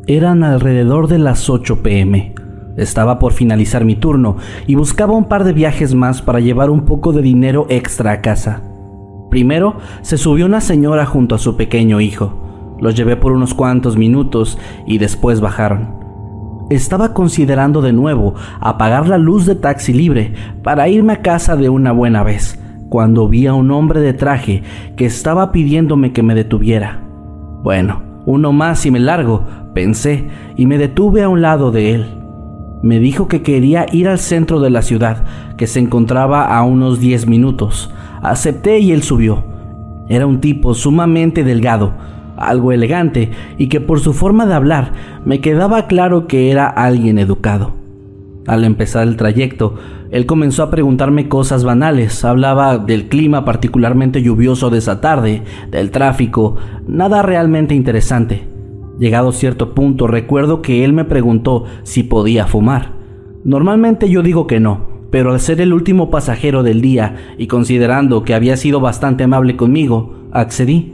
Eran 0.10 0.43
alrededor 0.43 1.08
de 1.08 1.19
las 1.19 1.52
8 1.52 1.84
pm. 1.84 2.34
Estaba 2.78 3.19
por 3.19 3.32
finalizar 3.32 3.86
mi 3.86 3.95
turno 3.95 4.38
y 4.65 4.74
buscaba 4.74 5.13
un 5.13 5.26
par 5.26 5.43
de 5.43 5.54
viajes 5.54 5.93
más 5.93 6.24
para 6.24 6.39
llevar 6.39 6.72
un 6.72 6.86
poco 6.86 7.13
de 7.13 7.22
dinero 7.22 7.67
extra 7.69 8.13
a 8.13 8.22
casa. 8.22 8.63
Primero 9.30 9.76
se 10.02 10.17
subió 10.17 10.48
una 10.48 10.62
señora 10.62 11.06
junto 11.06 11.36
a 11.36 11.38
su 11.38 11.56
pequeño 11.56 12.02
hijo. 12.02 12.76
Los 12.82 12.95
llevé 12.95 13.17
por 13.17 13.34
unos 13.34 13.54
cuantos 13.54 13.98
minutos 13.98 14.58
y 14.88 14.98
después 14.98 15.41
bajaron. 15.41 15.93
Estaba 16.72 17.13
considerando 17.13 17.84
de 17.84 17.93
nuevo 17.93 18.34
apagar 18.62 19.08
la 19.08 19.19
luz 19.19 19.45
de 19.45 19.54
taxi 19.54 19.93
libre 19.93 20.34
para 20.63 20.89
irme 20.89 21.13
a 21.13 21.22
casa 21.22 21.56
de 21.56 21.69
una 21.69 21.91
buena 21.91 22.24
vez, 22.24 22.60
cuando 22.89 23.30
vi 23.30 23.45
a 23.45 23.54
un 23.54 23.69
hombre 23.69 24.00
de 24.00 24.13
traje 24.13 24.63
que 24.95 25.06
estaba 25.06 25.52
pidiéndome 25.52 26.13
que 26.13 26.24
me 26.24 26.34
detuviera. 26.34 27.00
Bueno, 27.62 28.09
uno 28.30 28.54
más 28.54 28.86
y 28.86 28.92
me 28.92 29.00
largo, 29.00 29.44
pensé, 29.74 30.28
y 30.56 30.68
me 30.68 30.78
detuve 30.78 31.24
a 31.24 31.30
un 31.30 31.42
lado 31.42 31.72
de 31.72 31.96
él. 31.96 32.12
Me 32.84 33.00
dijo 33.00 33.28
que 33.28 33.42
quería 33.42 33.88
ir 33.92 34.08
al 34.08 34.20
centro 34.20 34.60
de 34.60 34.70
la 34.70 34.84
ciudad, 34.84 35.26
que 35.58 35.65
se 35.65 35.80
encontraba 35.80 36.56
a 36.56 36.62
unos 36.62 37.00
10 37.00 37.26
minutos. 37.26 37.92
Acepté 38.22 38.78
y 38.82 38.92
él 38.92 39.02
subió. 39.02 39.44
Era 40.10 40.28
un 40.28 40.42
tipo 40.42 40.76
sumamente 40.76 41.44
delgado, 41.44 41.94
algo 42.38 42.72
elegante, 42.72 43.32
y 43.58 43.68
que 43.68 43.82
por 43.82 44.00
su 44.00 44.13
forma 44.13 44.46
de 44.46 44.54
hablar 44.54 44.94
me 45.26 45.42
quedaba 45.42 45.88
claro 45.88 46.28
que 46.28 46.52
era 46.52 46.68
alguien 46.68 47.18
educado. 47.18 47.79
Al 48.47 48.63
empezar 48.63 49.08
el 49.08 49.15
trayecto, 49.15 49.75
él 50.12 50.25
comenzó 50.25 50.63
a 50.63 50.71
preguntarme 50.71 51.30
cosas 51.30 51.63
banales. 51.63 52.23
Hablaba 52.25 52.78
del 52.78 53.08
clima 53.10 53.45
particularmente 53.45 54.21
lluvioso 54.23 54.69
de 54.69 54.80
esa 54.80 55.02
tarde, 55.02 55.43
del 55.69 55.91
tráfico, 55.91 56.56
nada 56.88 57.21
realmente 57.21 57.75
interesante. 57.75 58.47
Llegado 58.99 59.30
a 59.30 59.34
cierto 59.34 59.73
punto, 59.73 60.08
recuerdo 60.08 60.62
que 60.62 60.84
él 60.84 60.93
me 60.93 61.06
preguntó 61.06 61.65
si 61.84 62.04
podía 62.04 62.47
fumar. 62.47 62.93
Normalmente 63.43 64.10
yo 64.10 64.21
digo 64.21 64.47
que 64.47 64.60
no, 64.60 64.88
pero 65.12 65.32
al 65.32 65.39
ser 65.39 65.62
el 65.62 65.73
último 65.73 66.10
pasajero 66.10 66.63
del 66.63 66.82
día 66.82 67.15
y 67.38 67.47
considerando 67.47 68.23
que 68.23 68.34
había 68.34 68.58
sido 68.58 68.80
bastante 68.80 69.23
amable 69.23 69.56
conmigo, 69.56 70.15
accedí. 70.32 70.93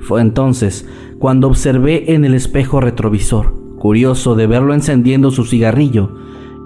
Fue 0.00 0.20
entonces 0.20 0.88
cuando 1.18 1.48
observé 1.48 2.14
en 2.14 2.24
el 2.24 2.34
espejo 2.34 2.80
retrovisor, 2.80 3.54
curioso 3.78 4.34
de 4.34 4.46
verlo 4.46 4.74
encendiendo 4.74 5.30
su 5.30 5.44
cigarrillo, 5.44 6.16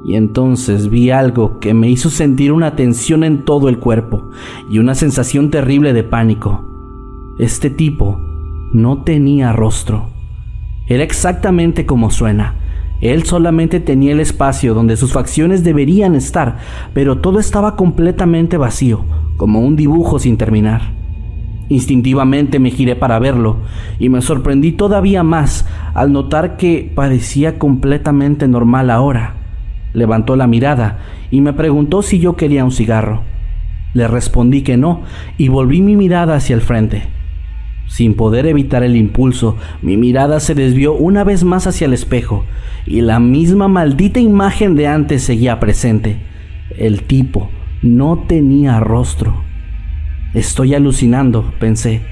y 0.05 0.15
entonces 0.15 0.89
vi 0.89 1.11
algo 1.11 1.59
que 1.59 1.75
me 1.75 1.91
hizo 1.91 2.11
sentir 2.11 2.53
una 2.53 2.77
tensión 2.77 3.25
en 3.25 3.45
todo 3.45 3.69
el 3.69 3.79
cuerpo 3.79 4.31
y 4.71 4.79
una 4.79 4.95
sensación 4.95 5.51
terrible 5.51 5.93
de 5.93 6.05
pánico. 6.05 6.65
Este 7.39 7.71
tipo 7.71 8.21
no 8.73 9.03
tenía 9.03 9.53
rostro. 9.53 10.11
Era 10.87 11.03
exactamente 11.03 11.85
como 11.87 12.11
suena. 12.11 12.55
Él 13.01 13.25
solamente 13.25 13.81
tenía 13.81 14.13
el 14.13 14.21
espacio 14.21 14.75
donde 14.75 14.97
sus 14.97 15.13
facciones 15.13 15.63
deberían 15.63 16.15
estar, 16.15 16.59
pero 16.95 17.19
todo 17.19 17.39
estaba 17.39 17.77
completamente 17.77 18.57
vacío, 18.57 19.05
como 19.37 19.61
un 19.61 19.77
dibujo 19.77 20.19
sin 20.19 20.37
terminar. 20.37 20.99
Instintivamente 21.69 22.59
me 22.59 22.71
giré 22.71 22.97
para 22.97 23.19
verlo 23.19 23.59
y 23.99 24.09
me 24.09 24.23
sorprendí 24.23 24.73
todavía 24.73 25.23
más 25.23 25.67
al 25.95 26.13
notar 26.13 26.57
que 26.57 26.91
parecía 26.95 27.59
completamente 27.59 28.49
normal 28.49 28.91
ahora. 28.91 29.38
Levantó 29.99 30.37
la 30.37 30.47
mirada 30.47 30.99
y 31.33 31.41
me 31.41 31.53
preguntó 31.53 32.03
si 32.03 32.21
yo 32.21 32.37
quería 32.37 32.65
un 32.65 32.71
cigarro. 32.71 33.23
Le 33.95 34.07
respondí 34.07 34.63
que 34.63 34.77
no 34.77 35.03
y 35.39 35.49
volví 35.49 35.83
mi 35.83 35.97
mirada 35.97 36.37
hacia 36.37 36.55
el 36.55 36.63
frente. 36.63 37.03
Sin 37.89 38.15
poder 38.15 38.47
evitar 38.47 38.85
el 38.85 38.95
impulso, 38.95 39.57
mi 39.83 39.97
mirada 39.97 40.39
se 40.39 40.55
desvió 40.55 40.93
una 40.93 41.25
vez 41.25 41.43
más 41.43 41.67
hacia 41.67 41.87
el 41.87 41.95
espejo 41.95 42.45
y 42.87 43.01
la 43.01 43.19
misma 43.19 43.67
maldita 43.67 44.21
imagen 44.21 44.77
de 44.77 44.87
antes 44.87 45.25
seguía 45.25 45.59
presente. 45.59 46.19
El 46.77 47.03
tipo 47.03 47.51
no 47.83 48.25
tenía 48.29 48.79
rostro. 48.79 49.43
Estoy 50.33 50.77
alucinando, 50.77 51.53
pensé. 51.59 52.03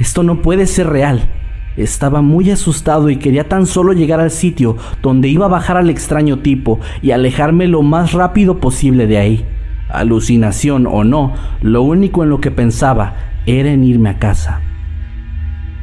Esto 0.00 0.24
no 0.24 0.42
puede 0.42 0.66
ser 0.66 0.88
real. 0.88 1.28
Estaba 1.78 2.22
muy 2.22 2.50
asustado 2.50 3.08
y 3.08 3.18
quería 3.18 3.48
tan 3.48 3.64
solo 3.64 3.92
llegar 3.92 4.18
al 4.18 4.32
sitio 4.32 4.76
donde 5.00 5.28
iba 5.28 5.46
a 5.46 5.48
bajar 5.48 5.76
al 5.76 5.90
extraño 5.90 6.40
tipo 6.40 6.80
y 7.02 7.12
alejarme 7.12 7.68
lo 7.68 7.82
más 7.82 8.14
rápido 8.14 8.58
posible 8.58 9.06
de 9.06 9.18
ahí. 9.18 9.46
Alucinación 9.88 10.88
o 10.88 11.04
no, 11.04 11.34
lo 11.62 11.82
único 11.82 12.24
en 12.24 12.30
lo 12.30 12.40
que 12.40 12.50
pensaba 12.50 13.14
era 13.46 13.70
en 13.70 13.84
irme 13.84 14.08
a 14.08 14.18
casa. 14.18 14.60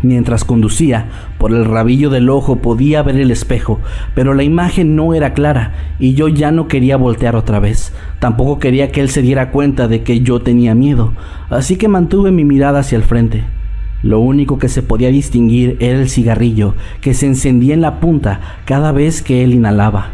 Mientras 0.03 0.43
conducía, 0.43 1.08
por 1.38 1.53
el 1.53 1.63
rabillo 1.63 2.10
del 2.10 2.29
ojo 2.29 2.58
podía 2.58 3.01
ver 3.01 3.15
el 3.15 3.31
espejo, 3.31 3.79
pero 4.13 4.34
la 4.34 4.43
imagen 4.43 4.97
no 4.97 5.13
era 5.13 5.34
clara 5.34 5.95
y 5.97 6.13
yo 6.13 6.27
ya 6.27 6.51
no 6.51 6.67
quería 6.67 6.97
voltear 6.97 7.38
otra 7.38 7.62
vez. 7.62 7.93
Tampoco 8.19 8.60
quería 8.60 8.91
que 8.91 8.99
él 8.99 9.08
se 9.10 9.21
diera 9.21 9.49
cuenta 9.49 9.88
de 9.88 10.03
que 10.03 10.19
yo 10.19 10.41
tenía 10.41 10.75
miedo, 10.75 11.13
así 11.49 11.77
que 11.77 11.88
mantuve 11.88 12.31
mi 12.31 12.43
mirada 12.43 12.79
hacia 12.79 12.97
el 12.97 13.03
frente. 13.03 13.55
Lo 14.06 14.20
único 14.20 14.60
que 14.60 14.70
se 14.70 14.84
podía 14.84 15.10
distinguir 15.10 15.78
era 15.80 15.98
el 15.98 16.10
cigarrillo 16.10 16.76
que 17.02 17.15
se 17.15 17.26
encendía 17.26 17.74
en 17.74 17.82
la 17.82 18.00
punta 18.00 18.39
cada 18.65 18.91
vez 18.91 19.24
que 19.24 19.44
él 19.44 19.56
inhalaba. 19.56 20.10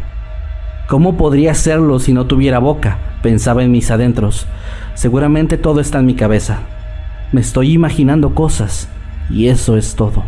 ¿Cómo 0.88 1.18
podría 1.18 1.50
hacerlo 1.50 1.98
si 1.98 2.14
no 2.14 2.24
tuviera 2.24 2.58
boca? 2.58 2.96
pensaba 3.22 3.62
en 3.62 3.70
mis 3.70 3.90
adentros. 3.90 4.46
Seguramente 4.94 5.58
todo 5.58 5.78
está 5.80 5.98
en 5.98 6.06
mi 6.06 6.14
cabeza. 6.14 6.60
Me 7.32 7.42
estoy 7.42 7.74
imaginando 7.74 8.34
cosas 8.34 8.88
y 9.28 9.48
eso 9.48 9.76
es 9.76 9.94
todo. 9.94 10.24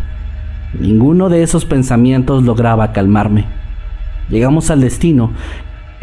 Ninguno 0.78 1.30
de 1.30 1.42
esos 1.42 1.64
pensamientos 1.64 2.42
lograba 2.42 2.92
calmarme. 2.92 3.46
Llegamos 4.28 4.70
al 4.70 4.82
destino. 4.82 5.30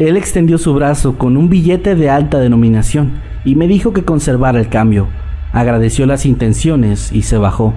Él 0.00 0.16
extendió 0.16 0.58
su 0.58 0.74
brazo 0.74 1.16
con 1.16 1.36
un 1.36 1.48
billete 1.48 1.94
de 1.94 2.10
alta 2.10 2.40
denominación 2.40 3.12
y 3.44 3.54
me 3.54 3.68
dijo 3.68 3.92
que 3.92 4.02
conservara 4.02 4.58
el 4.58 4.68
cambio. 4.68 5.06
Agradeció 5.52 6.06
las 6.06 6.24
intenciones 6.24 7.12
y 7.12 7.22
se 7.22 7.36
bajó. 7.36 7.74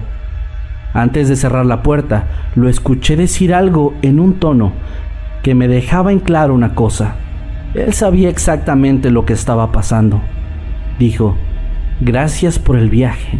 Antes 0.94 1.28
de 1.28 1.36
cerrar 1.36 1.66
la 1.66 1.82
puerta, 1.82 2.26
lo 2.54 2.68
escuché 2.70 3.16
decir 3.16 3.52
algo 3.52 3.94
en 4.00 4.18
un 4.18 4.34
tono 4.34 4.72
que 5.42 5.54
me 5.54 5.68
dejaba 5.68 6.10
en 6.10 6.20
claro 6.20 6.54
una 6.54 6.74
cosa. 6.74 7.16
Él 7.74 7.92
sabía 7.92 8.30
exactamente 8.30 9.10
lo 9.10 9.26
que 9.26 9.34
estaba 9.34 9.72
pasando. 9.72 10.22
Dijo, 10.98 11.36
gracias 12.00 12.58
por 12.58 12.76
el 12.76 12.88
viaje. 12.88 13.38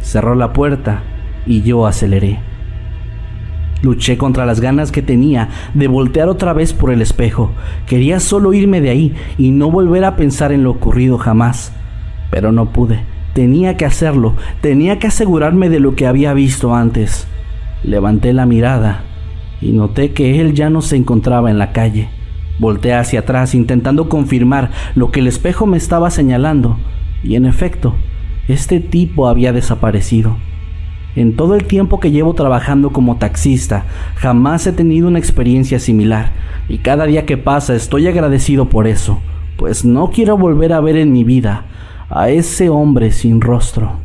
Cerró 0.00 0.36
la 0.36 0.52
puerta 0.52 1.02
y 1.44 1.62
yo 1.62 1.86
aceleré. 1.86 2.38
Luché 3.82 4.16
contra 4.16 4.46
las 4.46 4.60
ganas 4.60 4.92
que 4.92 5.02
tenía 5.02 5.48
de 5.74 5.88
voltear 5.88 6.28
otra 6.28 6.52
vez 6.52 6.72
por 6.72 6.92
el 6.92 7.02
espejo. 7.02 7.50
Quería 7.86 8.20
solo 8.20 8.54
irme 8.54 8.80
de 8.80 8.90
ahí 8.90 9.14
y 9.38 9.50
no 9.50 9.72
volver 9.72 10.04
a 10.04 10.14
pensar 10.14 10.52
en 10.52 10.62
lo 10.62 10.70
ocurrido 10.70 11.18
jamás. 11.18 11.72
Pero 12.30 12.52
no 12.52 12.72
pude. 12.72 13.11
Tenía 13.34 13.76
que 13.76 13.86
hacerlo. 13.86 14.34
Tenía 14.60 14.98
que 14.98 15.06
asegurarme 15.06 15.68
de 15.70 15.80
lo 15.80 15.94
que 15.94 16.06
había 16.06 16.34
visto 16.34 16.74
antes. 16.74 17.26
Levanté 17.82 18.32
la 18.32 18.46
mirada 18.46 19.04
y 19.62 19.72
noté 19.72 20.12
que 20.12 20.40
él 20.40 20.54
ya 20.54 20.68
no 20.68 20.82
se 20.82 20.96
encontraba 20.96 21.50
en 21.50 21.58
la 21.58 21.72
calle. 21.72 22.08
Volteé 22.58 22.94
hacia 22.94 23.20
atrás 23.20 23.54
intentando 23.54 24.08
confirmar 24.08 24.70
lo 24.94 25.10
que 25.10 25.20
el 25.20 25.28
espejo 25.28 25.66
me 25.66 25.76
estaba 25.76 26.10
señalando, 26.10 26.78
y 27.22 27.36
en 27.36 27.46
efecto, 27.46 27.94
este 28.48 28.80
tipo 28.80 29.28
había 29.28 29.52
desaparecido. 29.52 30.36
En 31.14 31.36
todo 31.36 31.54
el 31.54 31.64
tiempo 31.64 32.00
que 32.00 32.10
llevo 32.10 32.34
trabajando 32.34 32.90
como 32.90 33.16
taxista, 33.16 33.84
jamás 34.16 34.66
he 34.66 34.72
tenido 34.72 35.08
una 35.08 35.18
experiencia 35.18 35.78
similar, 35.78 36.32
y 36.68 36.78
cada 36.78 37.06
día 37.06 37.24
que 37.24 37.36
pasa 37.36 37.74
estoy 37.74 38.06
agradecido 38.06 38.68
por 38.68 38.86
eso, 38.86 39.20
pues 39.56 39.84
no 39.84 40.10
quiero 40.10 40.36
volver 40.36 40.72
a 40.72 40.80
ver 40.80 40.96
en 40.96 41.12
mi 41.12 41.24
vida 41.24 41.66
a 42.14 42.30
ese 42.30 42.68
hombre 42.68 43.10
sin 43.10 43.40
rostro. 43.40 44.00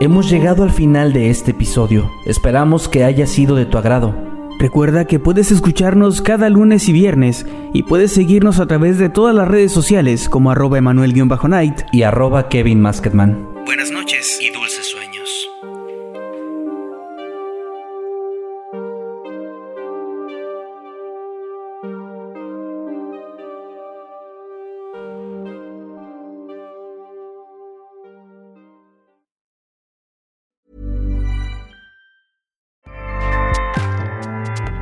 Hemos 0.00 0.28
llegado 0.28 0.64
al 0.64 0.72
final 0.72 1.12
de 1.12 1.30
este 1.30 1.52
episodio. 1.52 2.10
Esperamos 2.26 2.88
que 2.88 3.04
haya 3.04 3.26
sido 3.28 3.54
de 3.54 3.66
tu 3.66 3.78
agrado. 3.78 4.16
Recuerda 4.58 5.04
que 5.04 5.20
puedes 5.20 5.52
escucharnos 5.52 6.22
cada 6.22 6.48
lunes 6.48 6.88
y 6.88 6.92
viernes 6.92 7.46
y 7.72 7.84
puedes 7.84 8.12
seguirnos 8.12 8.58
a 8.58 8.66
través 8.66 8.98
de 8.98 9.08
todas 9.08 9.34
las 9.34 9.46
redes 9.46 9.70
sociales 9.70 10.28
como 10.28 10.50
arroba 10.50 10.78
emanuel-night 10.78 11.82
y 11.92 12.02
arroba 12.02 12.48
Kevin 12.48 12.82
Buenas 12.82 13.90
noches 13.92 14.21